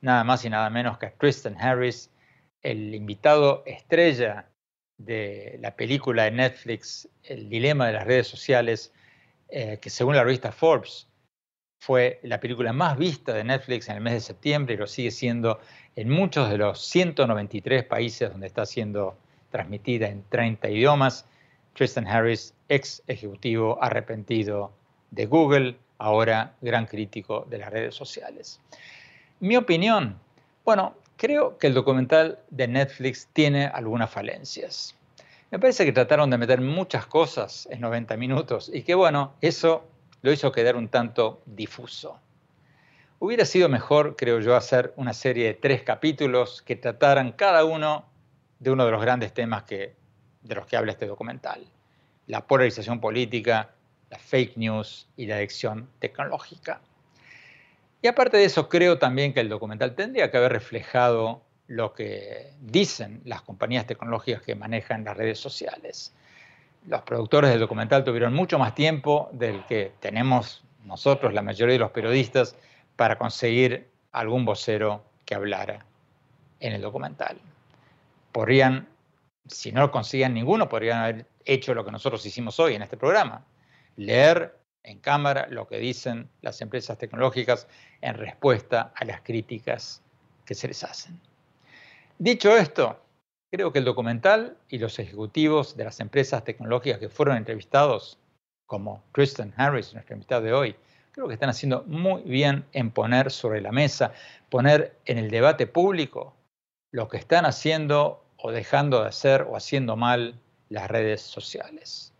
nada 0.01 0.23
más 0.23 0.45
y 0.45 0.51
nada 0.51 0.69
menos 0.69 0.99
que 0.99 1.07
a 1.07 1.13
Tristan 1.15 1.59
Harris, 1.59 2.11
el 2.63 2.95
invitado 2.95 3.63
estrella 3.65 4.49
de 4.97 5.57
la 5.61 5.75
película 5.75 6.23
de 6.23 6.31
Netflix 6.31 7.07
El 7.23 7.49
dilema 7.49 7.87
de 7.87 7.93
las 7.93 8.05
redes 8.05 8.27
sociales, 8.27 8.93
eh, 9.49 9.77
que 9.81 9.89
según 9.89 10.15
la 10.15 10.23
revista 10.23 10.51
Forbes 10.51 11.07
fue 11.81 12.19
la 12.23 12.39
película 12.39 12.71
más 12.71 12.97
vista 12.97 13.33
de 13.33 13.43
Netflix 13.43 13.89
en 13.89 13.97
el 13.97 14.01
mes 14.01 14.13
de 14.13 14.21
septiembre 14.21 14.75
y 14.75 14.77
lo 14.77 14.87
sigue 14.87 15.11
siendo 15.11 15.59
en 15.97 16.09
muchos 16.09 16.49
de 16.49 16.57
los 16.57 16.79
193 16.79 17.83
países 17.83 18.31
donde 18.31 18.47
está 18.47 18.65
siendo 18.65 19.17
transmitida 19.51 20.07
en 20.07 20.23
30 20.29 20.69
idiomas. 20.69 21.25
Tristan 21.73 22.07
Harris, 22.07 22.53
ex 22.69 23.03
ejecutivo 23.07 23.77
arrepentido 23.81 24.71
de 25.11 25.25
Google, 25.25 25.75
ahora 25.97 26.55
gran 26.61 26.85
crítico 26.85 27.45
de 27.49 27.57
las 27.57 27.69
redes 27.69 27.95
sociales. 27.95 28.61
Mi 29.41 29.57
opinión, 29.57 30.17
bueno, 30.63 30.95
creo 31.17 31.57
que 31.57 31.67
el 31.67 31.73
documental 31.73 32.39
de 32.49 32.67
Netflix 32.67 33.27
tiene 33.33 33.67
algunas 33.67 34.09
falencias. 34.09 34.95
Me 35.51 35.59
parece 35.59 35.85
que 35.85 35.91
trataron 35.91 36.29
de 36.29 36.37
meter 36.37 36.61
muchas 36.61 37.05
cosas 37.05 37.67
en 37.69 37.81
90 37.81 38.17
minutos 38.17 38.71
y 38.73 38.81
que 38.81 38.95
bueno, 38.95 39.33
eso 39.41 39.85
lo 40.21 40.31
hizo 40.31 40.51
quedar 40.51 40.75
un 40.75 40.87
tanto 40.87 41.41
difuso. 41.45 42.19
Hubiera 43.19 43.45
sido 43.45 43.69
mejor, 43.69 44.15
creo 44.15 44.39
yo, 44.39 44.55
hacer 44.55 44.93
una 44.97 45.13
serie 45.13 45.45
de 45.45 45.53
tres 45.53 45.83
capítulos 45.83 46.61
que 46.61 46.75
trataran 46.75 47.31
cada 47.33 47.63
uno 47.65 48.05
de 48.59 48.71
uno 48.71 48.85
de 48.85 48.91
los 48.91 49.01
grandes 49.01 49.33
temas 49.33 49.63
que, 49.63 49.95
de 50.41 50.55
los 50.55 50.65
que 50.65 50.75
habla 50.75 50.93
este 50.93 51.05
documental. 51.05 51.65
La 52.27 52.47
polarización 52.47 52.99
política, 52.99 53.75
la 54.09 54.17
fake 54.17 54.57
news 54.57 55.07
y 55.17 55.25
la 55.27 55.35
adicción 55.35 55.89
tecnológica. 55.99 56.81
Y 58.03 58.07
aparte 58.09 58.35
de 58.35 58.43
eso, 58.43 58.67
creo 58.67 58.99
también 58.99 59.33
que 59.33 59.39
el 59.39 59.47
documental 59.47 59.95
tendría 59.95 60.29
que 60.29 60.35
haber 60.35 60.51
reflejado 60.51 61.41
lo 61.67 61.93
que 61.93 62.51
dicen 62.59 63.21
las 63.23 63.41
compañías 63.41 63.87
tecnológicas 63.87 64.41
que 64.41 64.55
manejan 64.55 65.05
las 65.05 65.15
redes 65.15 65.39
sociales. 65.39 66.13
Los 66.85 67.01
productores 67.03 67.49
del 67.49 67.61
documental 67.61 68.03
tuvieron 68.03 68.33
mucho 68.33 68.59
más 68.59 68.75
tiempo 68.75 69.29
del 69.31 69.65
que 69.67 69.93
tenemos 70.01 70.65
nosotros, 70.83 71.33
la 71.33 71.41
mayoría 71.41 71.75
de 71.75 71.79
los 71.79 71.91
periodistas, 71.91 72.57
para 72.97 73.17
conseguir 73.17 73.87
algún 74.11 74.43
vocero 74.43 75.01
que 75.23 75.35
hablara 75.35 75.85
en 76.59 76.73
el 76.73 76.81
documental. 76.81 77.37
Podrían, 78.33 78.85
si 79.47 79.71
no 79.71 79.91
conseguían 79.91 80.33
ninguno, 80.33 80.67
podrían 80.67 80.99
haber 80.99 81.25
hecho 81.45 81.73
lo 81.73 81.85
que 81.85 81.91
nosotros 81.91 82.25
hicimos 82.25 82.59
hoy 82.59 82.75
en 82.75 82.81
este 82.81 82.97
programa, 82.97 83.45
leer 83.95 84.57
en 84.83 84.99
cámara 84.99 85.47
lo 85.49 85.67
que 85.67 85.77
dicen 85.77 86.29
las 86.41 86.61
empresas 86.61 86.97
tecnológicas 86.97 87.67
en 88.01 88.15
respuesta 88.15 88.93
a 88.95 89.05
las 89.05 89.21
críticas 89.21 90.01
que 90.45 90.55
se 90.55 90.67
les 90.67 90.83
hacen. 90.83 91.19
Dicho 92.19 92.55
esto, 92.55 92.99
creo 93.51 93.71
que 93.71 93.79
el 93.79 93.85
documental 93.85 94.57
y 94.69 94.77
los 94.77 94.99
ejecutivos 94.99 95.75
de 95.77 95.85
las 95.85 95.99
empresas 95.99 96.43
tecnológicas 96.43 96.99
que 96.99 97.09
fueron 97.09 97.37
entrevistados, 97.37 98.17
como 98.65 99.03
Tristan 99.13 99.53
Harris, 99.57 99.93
nuestro 99.93 100.15
invitado 100.15 100.41
de 100.41 100.53
hoy, 100.53 100.75
creo 101.11 101.27
que 101.27 101.33
están 101.35 101.49
haciendo 101.49 101.83
muy 101.83 102.23
bien 102.23 102.65
en 102.73 102.91
poner 102.91 103.31
sobre 103.31 103.61
la 103.61 103.71
mesa, 103.71 104.13
poner 104.49 104.97
en 105.05 105.17
el 105.17 105.29
debate 105.29 105.67
público 105.67 106.33
lo 106.91 107.07
que 107.07 107.17
están 107.17 107.45
haciendo 107.45 108.23
o 108.37 108.51
dejando 108.51 109.01
de 109.01 109.09
hacer 109.09 109.43
o 109.43 109.55
haciendo 109.55 109.95
mal 109.95 110.39
las 110.69 110.89
redes 110.89 111.21
sociales. 111.21 112.12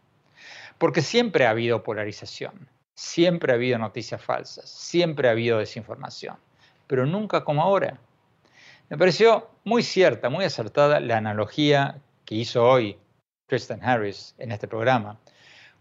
Porque 0.83 1.01
siempre 1.01 1.45
ha 1.45 1.51
habido 1.51 1.81
polarización, 1.81 2.67
siempre 2.93 3.53
ha 3.53 3.55
habido 3.55 3.79
noticias 3.79 4.21
falsas, 4.21 4.69
siempre 4.69 5.29
ha 5.29 5.31
habido 5.31 5.59
desinformación, 5.59 6.35
pero 6.87 7.05
nunca 7.05 7.45
como 7.45 7.61
ahora. 7.61 8.01
Me 8.89 8.97
pareció 8.97 9.49
muy 9.63 9.81
cierta, 9.81 10.29
muy 10.29 10.43
acertada 10.43 10.99
la 10.99 11.15
analogía 11.15 12.01
que 12.25 12.35
hizo 12.35 12.65
hoy 12.65 12.97
Tristan 13.47 13.81
Harris 13.81 14.35
en 14.37 14.51
este 14.51 14.67
programa, 14.67 15.17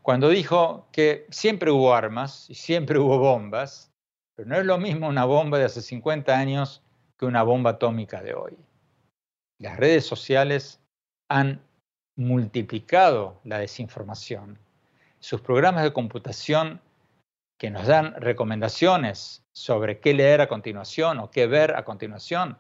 cuando 0.02 0.28
dijo 0.28 0.86
que 0.92 1.26
siempre 1.30 1.72
hubo 1.72 1.92
armas 1.92 2.48
y 2.48 2.54
siempre 2.54 3.00
hubo 3.00 3.18
bombas, 3.18 3.90
pero 4.36 4.48
no 4.50 4.56
es 4.56 4.64
lo 4.64 4.78
mismo 4.78 5.08
una 5.08 5.24
bomba 5.24 5.58
de 5.58 5.64
hace 5.64 5.82
50 5.82 6.32
años 6.32 6.80
que 7.18 7.26
una 7.26 7.42
bomba 7.42 7.70
atómica 7.70 8.22
de 8.22 8.34
hoy. 8.34 8.56
Las 9.58 9.78
redes 9.78 10.06
sociales 10.06 10.78
han 11.28 11.60
multiplicado 12.14 13.40
la 13.42 13.58
desinformación. 13.58 14.60
Sus 15.22 15.40
programas 15.40 15.84
de 15.84 15.92
computación 15.92 16.80
que 17.56 17.70
nos 17.70 17.86
dan 17.86 18.20
recomendaciones 18.20 19.44
sobre 19.52 20.00
qué 20.00 20.14
leer 20.14 20.40
a 20.40 20.48
continuación 20.48 21.20
o 21.20 21.30
qué 21.30 21.46
ver 21.46 21.76
a 21.76 21.84
continuación, 21.84 22.58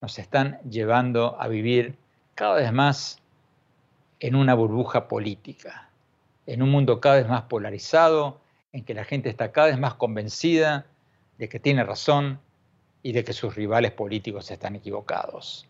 nos 0.00 0.18
están 0.18 0.58
llevando 0.62 1.36
a 1.38 1.46
vivir 1.46 1.98
cada 2.34 2.54
vez 2.54 2.72
más 2.72 3.18
en 4.18 4.34
una 4.34 4.54
burbuja 4.54 5.08
política, 5.08 5.90
en 6.46 6.62
un 6.62 6.70
mundo 6.70 7.02
cada 7.02 7.16
vez 7.16 7.28
más 7.28 7.42
polarizado, 7.42 8.40
en 8.72 8.82
que 8.82 8.94
la 8.94 9.04
gente 9.04 9.28
está 9.28 9.52
cada 9.52 9.66
vez 9.66 9.78
más 9.78 9.92
convencida 9.92 10.86
de 11.36 11.50
que 11.50 11.60
tiene 11.60 11.84
razón 11.84 12.40
y 13.02 13.12
de 13.12 13.24
que 13.24 13.34
sus 13.34 13.54
rivales 13.54 13.92
políticos 13.92 14.50
están 14.50 14.74
equivocados. 14.74 15.68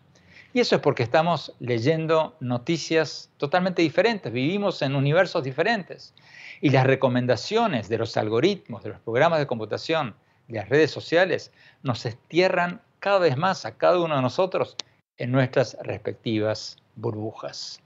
Y 0.53 0.59
eso 0.59 0.75
es 0.75 0.81
porque 0.81 1.03
estamos 1.03 1.53
leyendo 1.59 2.35
noticias 2.41 3.29
totalmente 3.37 3.81
diferentes, 3.81 4.33
vivimos 4.33 4.81
en 4.81 4.95
universos 4.95 5.43
diferentes. 5.43 6.13
Y 6.59 6.71
las 6.71 6.85
recomendaciones 6.85 7.87
de 7.87 7.97
los 7.97 8.17
algoritmos, 8.17 8.83
de 8.83 8.89
los 8.89 8.99
programas 8.99 9.39
de 9.39 9.47
computación, 9.47 10.13
de 10.47 10.59
las 10.59 10.69
redes 10.69 10.91
sociales, 10.91 11.51
nos 11.83 12.05
estierran 12.05 12.81
cada 12.99 13.19
vez 13.19 13.37
más 13.37 13.65
a 13.65 13.77
cada 13.77 13.99
uno 13.99 14.15
de 14.15 14.21
nosotros 14.21 14.75
en 15.17 15.31
nuestras 15.31 15.77
respectivas 15.83 16.77
burbujas. 16.95 17.79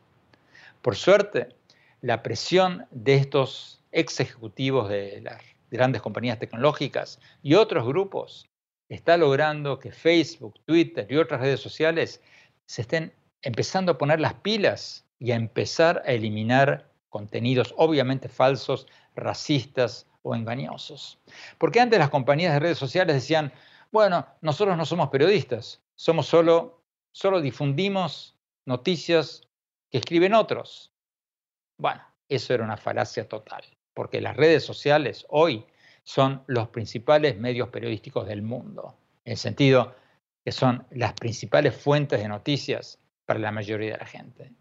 Por 0.82 0.96
suerte, 0.96 1.50
la 2.02 2.24
presión 2.24 2.86
de 2.92 3.16
estos 3.16 3.82
ex 3.92 4.20
ejecutivos 4.20 4.90
de 4.90 5.22
las 5.22 5.42
grandes 5.72 6.02
compañías 6.02 6.40
tecnológicas 6.40 7.20
y 7.44 7.54
otros 7.56 7.86
grupos 7.86 8.48
está 8.90 9.18
logrando 9.18 9.80
que 9.80 9.92
Facebook, 9.92 10.60
Twitter 10.66 11.08
y 11.10 11.18
otras 11.18 11.42
redes 11.42 11.60
sociales 11.60 12.22
se 12.66 12.82
estén 12.82 13.14
empezando 13.42 13.92
a 13.94 13.98
poner 13.98 14.20
las 14.20 14.34
pilas 14.36 15.06
y 15.20 15.32
a 15.32 15.36
empezar 15.36 16.02
a 16.06 16.12
eliminar 16.12 16.92
contenidos 17.10 17.74
obviamente 17.78 18.28
falsos, 18.28 18.88
racistas 19.16 20.08
o 20.22 20.36
engañosos. 20.36 21.20
Porque 21.58 21.80
antes 21.80 22.00
las 22.00 22.10
compañías 22.10 22.54
de 22.54 22.60
redes 22.60 22.78
sociales 22.78 23.16
decían, 23.16 23.54
bueno, 23.92 24.28
nosotros 24.42 24.76
no 24.76 24.86
somos 24.86 25.10
periodistas, 25.10 25.82
somos 25.96 26.28
solo, 26.28 26.82
solo 27.12 27.40
difundimos 27.40 28.36
noticias 28.66 29.48
que 29.92 30.00
escriben 30.00 30.34
otros. 30.34 30.92
Bueno, 31.78 32.02
eso 32.28 32.54
era 32.54 32.64
una 32.64 32.78
falacia 32.78 33.30
total, 33.30 33.64
porque 33.94 34.20
las 34.20 34.36
redes 34.36 34.66
sociales 34.66 35.26
hoy 35.30 35.66
son 36.04 36.44
los 36.48 36.70
principales 36.70 37.38
medios 37.38 37.70
periodísticos 37.70 38.28
del 38.28 38.42
mundo, 38.42 38.98
en 39.24 39.38
sentido 39.38 39.96
que 40.46 40.52
son 40.52 40.86
las 40.92 41.14
principales 41.14 41.76
fuentes 41.76 42.22
de 42.22 42.28
noticias 42.28 43.00
para 43.26 43.40
la 43.40 43.52
mayoría 43.52 43.94
de 43.94 43.98
la 43.98 44.06
gente. 44.06 44.52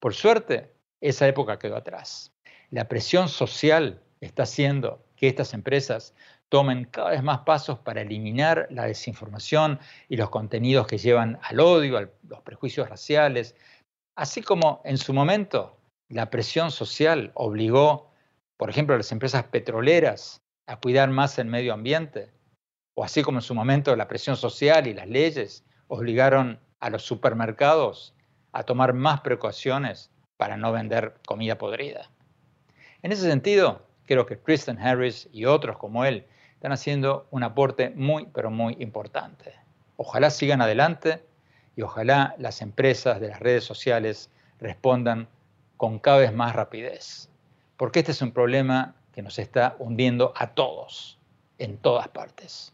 Por 0.00 0.14
suerte, 0.14 0.74
esa 1.00 1.28
época 1.28 1.60
quedó 1.60 1.76
atrás. 1.76 2.34
La 2.70 2.88
presión 2.88 3.28
social 3.28 4.02
está 4.20 4.42
haciendo 4.42 5.06
que 5.14 5.28
estas 5.28 5.54
empresas 5.54 6.14
tomen 6.48 6.84
cada 6.86 7.10
vez 7.10 7.22
más 7.22 7.40
pasos 7.40 7.78
para 7.78 8.02
eliminar 8.02 8.66
la 8.70 8.86
desinformación 8.86 9.78
y 10.08 10.16
los 10.16 10.28
contenidos 10.28 10.88
que 10.88 10.98
llevan 10.98 11.38
al 11.42 11.60
odio, 11.60 11.98
a 11.98 12.08
los 12.28 12.40
prejuicios 12.42 12.88
raciales, 12.88 13.54
así 14.16 14.42
como 14.42 14.82
en 14.84 14.98
su 14.98 15.14
momento 15.14 15.78
la 16.08 16.30
presión 16.30 16.72
social 16.72 17.30
obligó, 17.34 18.10
por 18.56 18.70
ejemplo, 18.70 18.94
a 18.94 18.98
las 18.98 19.12
empresas 19.12 19.44
petroleras 19.44 20.42
a 20.66 20.76
cuidar 20.76 21.10
más 21.10 21.38
el 21.38 21.46
medio 21.46 21.72
ambiente, 21.72 22.32
o 22.94 23.04
así 23.04 23.22
como 23.22 23.38
en 23.38 23.42
su 23.42 23.54
momento 23.54 23.94
la 23.96 24.08
presión 24.08 24.36
social 24.36 24.86
y 24.86 24.94
las 24.94 25.08
leyes 25.08 25.64
obligaron 25.88 26.58
a 26.80 26.90
los 26.90 27.02
supermercados 27.02 28.14
a 28.52 28.64
tomar 28.64 28.92
más 28.92 29.20
precauciones 29.20 30.10
para 30.36 30.56
no 30.56 30.72
vender 30.72 31.14
comida 31.26 31.56
podrida. 31.58 32.10
En 33.02 33.12
ese 33.12 33.22
sentido, 33.22 33.86
creo 34.06 34.26
que 34.26 34.36
Tristan 34.36 34.78
Harris 34.78 35.28
y 35.32 35.44
otros 35.44 35.78
como 35.78 36.04
él 36.04 36.26
están 36.54 36.72
haciendo 36.72 37.26
un 37.30 37.42
aporte 37.42 37.90
muy, 37.90 38.26
pero 38.26 38.50
muy 38.50 38.76
importante. 38.78 39.54
Ojalá 39.96 40.30
sigan 40.30 40.62
adelante 40.62 41.24
y 41.76 41.82
ojalá 41.82 42.34
las 42.38 42.62
empresas 42.62 43.20
de 43.20 43.28
las 43.28 43.40
redes 43.40 43.64
sociales 43.64 44.30
respondan 44.60 45.28
con 45.76 45.98
cada 45.98 46.18
vez 46.18 46.32
más 46.32 46.54
rapidez, 46.54 47.28
porque 47.76 48.00
este 48.00 48.12
es 48.12 48.22
un 48.22 48.32
problema 48.32 48.94
que 49.12 49.22
nos 49.22 49.38
está 49.38 49.76
hundiendo 49.78 50.32
a 50.36 50.54
todos, 50.54 51.18
en 51.58 51.78
todas 51.78 52.08
partes. 52.08 52.72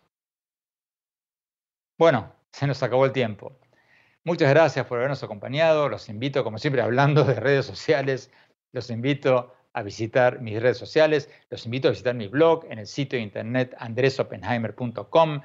Bueno, 1.98 2.32
se 2.52 2.68
nos 2.68 2.80
acabó 2.84 3.06
el 3.06 3.12
tiempo. 3.12 3.58
Muchas 4.22 4.50
gracias 4.50 4.86
por 4.86 4.98
habernos 4.98 5.24
acompañado. 5.24 5.88
Los 5.88 6.08
invito, 6.08 6.44
como 6.44 6.58
siempre, 6.58 6.80
hablando 6.80 7.24
de 7.24 7.34
redes 7.34 7.66
sociales, 7.66 8.30
los 8.70 8.88
invito 8.90 9.52
a 9.72 9.82
visitar 9.82 10.40
mis 10.40 10.62
redes 10.62 10.78
sociales, 10.78 11.28
los 11.50 11.64
invito 11.66 11.88
a 11.88 11.90
visitar 11.90 12.14
mi 12.14 12.28
blog 12.28 12.66
en 12.70 12.78
el 12.78 12.86
sitio 12.86 13.18
de 13.18 13.24
internet 13.24 13.74
andresopenheimer.com 13.78 15.40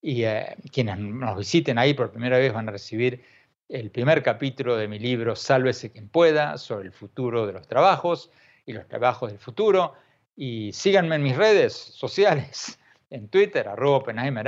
y 0.00 0.22
eh, 0.22 0.56
quienes 0.70 0.96
nos 0.96 1.38
visiten 1.38 1.76
ahí 1.76 1.92
por 1.92 2.12
primera 2.12 2.38
vez 2.38 2.52
van 2.52 2.68
a 2.68 2.72
recibir 2.72 3.24
el 3.68 3.90
primer 3.90 4.22
capítulo 4.22 4.76
de 4.76 4.86
mi 4.86 5.00
libro 5.00 5.34
Sálvese 5.34 5.90
quien 5.90 6.08
pueda 6.08 6.56
sobre 6.56 6.86
el 6.86 6.92
futuro 6.92 7.48
de 7.48 7.52
los 7.52 7.66
trabajos 7.66 8.30
y 8.64 8.74
los 8.74 8.86
trabajos 8.86 9.32
del 9.32 9.40
futuro. 9.40 9.94
Y 10.36 10.72
síganme 10.72 11.16
en 11.16 11.24
mis 11.24 11.36
redes 11.36 11.72
sociales, 11.72 12.78
en 13.10 13.28
Twitter, 13.28 13.66
arroba 13.66 13.96
Oppenheimer 13.96 14.46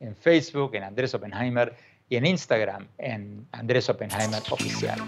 en 0.00 0.16
Facebook, 0.16 0.74
en 0.74 0.84
Andrés 0.84 1.14
Oppenheimer 1.14 1.74
y 2.08 2.16
en 2.16 2.26
Instagram, 2.26 2.88
en 2.98 3.46
Andrés 3.52 3.88
Oppenheimer 3.88 4.42
Oficial. 4.50 5.00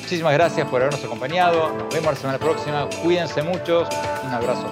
Muchísimas 0.00 0.32
gracias 0.34 0.68
por 0.68 0.80
habernos 0.80 1.04
acompañado. 1.04 1.72
Nos 1.74 1.94
vemos 1.94 2.12
la 2.12 2.16
semana 2.16 2.38
próxima. 2.38 2.88
Cuídense 3.02 3.42
mucho. 3.42 3.88
Un 4.24 4.30
abrazo. 4.30 4.68